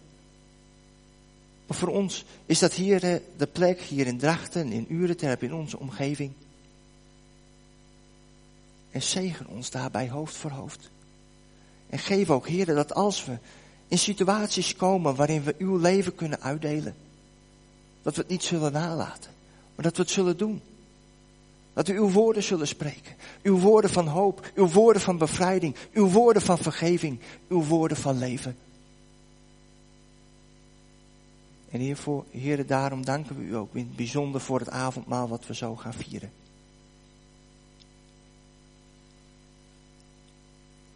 Maar 1.67 1.77
voor 1.77 1.87
ons 1.87 2.25
is 2.45 2.59
dat 2.59 2.73
hier 2.73 3.03
eh, 3.03 3.19
de 3.37 3.47
plek, 3.47 3.81
hier 3.81 4.07
in 4.07 4.17
Drachten, 4.17 4.71
in 4.71 4.85
Ureterp, 4.89 5.43
in 5.43 5.53
onze 5.53 5.79
omgeving. 5.79 6.31
En 8.91 9.01
zegen 9.01 9.47
ons 9.47 9.69
daarbij 9.69 10.09
hoofd 10.09 10.35
voor 10.35 10.51
hoofd. 10.51 10.89
En 11.89 11.99
geef 11.99 12.29
ook, 12.29 12.47
heren, 12.47 12.75
dat 12.75 12.93
als 12.93 13.25
we 13.25 13.37
in 13.87 13.97
situaties 13.97 14.75
komen 14.75 15.15
waarin 15.15 15.43
we 15.43 15.55
uw 15.57 15.77
leven 15.77 16.15
kunnen 16.15 16.41
uitdelen, 16.41 16.95
dat 18.01 18.15
we 18.15 18.21
het 18.21 18.29
niet 18.29 18.43
zullen 18.43 18.71
nalaten, 18.71 19.31
maar 19.75 19.85
dat 19.85 19.97
we 19.97 20.01
het 20.01 20.11
zullen 20.11 20.37
doen. 20.37 20.61
Dat 21.73 21.87
we 21.87 21.93
uw 21.93 22.09
woorden 22.09 22.43
zullen 22.43 22.67
spreken. 22.67 23.15
Uw 23.43 23.59
woorden 23.59 23.89
van 23.89 24.07
hoop, 24.07 24.51
uw 24.55 24.67
woorden 24.67 25.01
van 25.01 25.17
bevrijding, 25.17 25.75
uw 25.93 26.07
woorden 26.07 26.41
van 26.41 26.57
vergeving, 26.57 27.19
uw 27.49 27.63
woorden 27.63 27.97
van 27.97 28.17
leven. 28.17 28.57
En 31.69 31.79
hiervoor, 31.79 32.25
heren, 32.31 32.67
daarom 32.67 33.05
danken 33.05 33.37
we 33.37 33.43
u 33.43 33.55
ook 33.55 33.75
in 33.75 33.85
het 33.87 33.95
bijzonder 33.95 34.41
voor 34.41 34.59
het 34.59 34.69
avondmaal 34.69 35.27
wat 35.27 35.47
we 35.47 35.55
zo 35.55 35.75
gaan 35.75 35.93
vieren. 35.93 36.31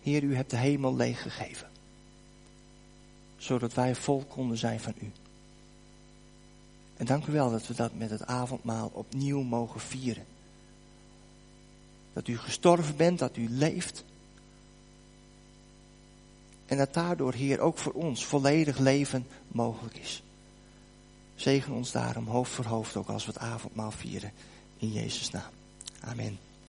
Heer, 0.02 0.24
u 0.24 0.36
hebt 0.36 0.50
de 0.50 0.58
hemel 0.58 0.96
leeggegeven. 0.96 1.67
Zodat 3.38 3.74
wij 3.74 3.96
vol 3.96 4.24
konden 4.28 4.58
zijn 4.58 4.80
van 4.80 4.94
u. 5.02 5.12
En 6.98 7.06
dank 7.06 7.26
u 7.26 7.32
wel 7.32 7.52
dat 7.52 7.68
we 7.68 7.74
dat 7.74 7.94
met 7.94 8.10
het 8.10 8.26
avondmaal 8.26 8.92
opnieuw 8.94 9.42
mogen 9.42 9.80
vieren. 9.80 10.26
Dat 12.14 12.28
u 12.28 12.38
gestorven 12.38 12.96
bent, 12.96 13.20
dat 13.20 13.38
u 13.38 13.50
leeft. 13.50 14.04
En 16.66 16.78
dat 16.78 16.94
daardoor, 16.94 17.34
Heer, 17.34 17.60
ook 17.60 17.78
voor 17.78 17.94
ons 17.94 18.26
volledig 18.26 18.78
leven 18.78 19.28
mogelijk 19.48 19.98
is. 19.98 20.24
Zegen 21.36 21.74
ons 21.74 21.92
daarom 21.92 22.28
hoofd 22.28 22.52
voor 22.52 22.66
hoofd 22.66 22.96
ook 22.96 23.08
als 23.08 23.26
we 23.26 23.32
het 23.32 23.42
avondmaal 23.42 23.92
vieren. 23.92 24.32
In 24.78 24.92
Jezus' 24.92 25.32
naam. 25.32 25.52
Amen. 26.00 26.47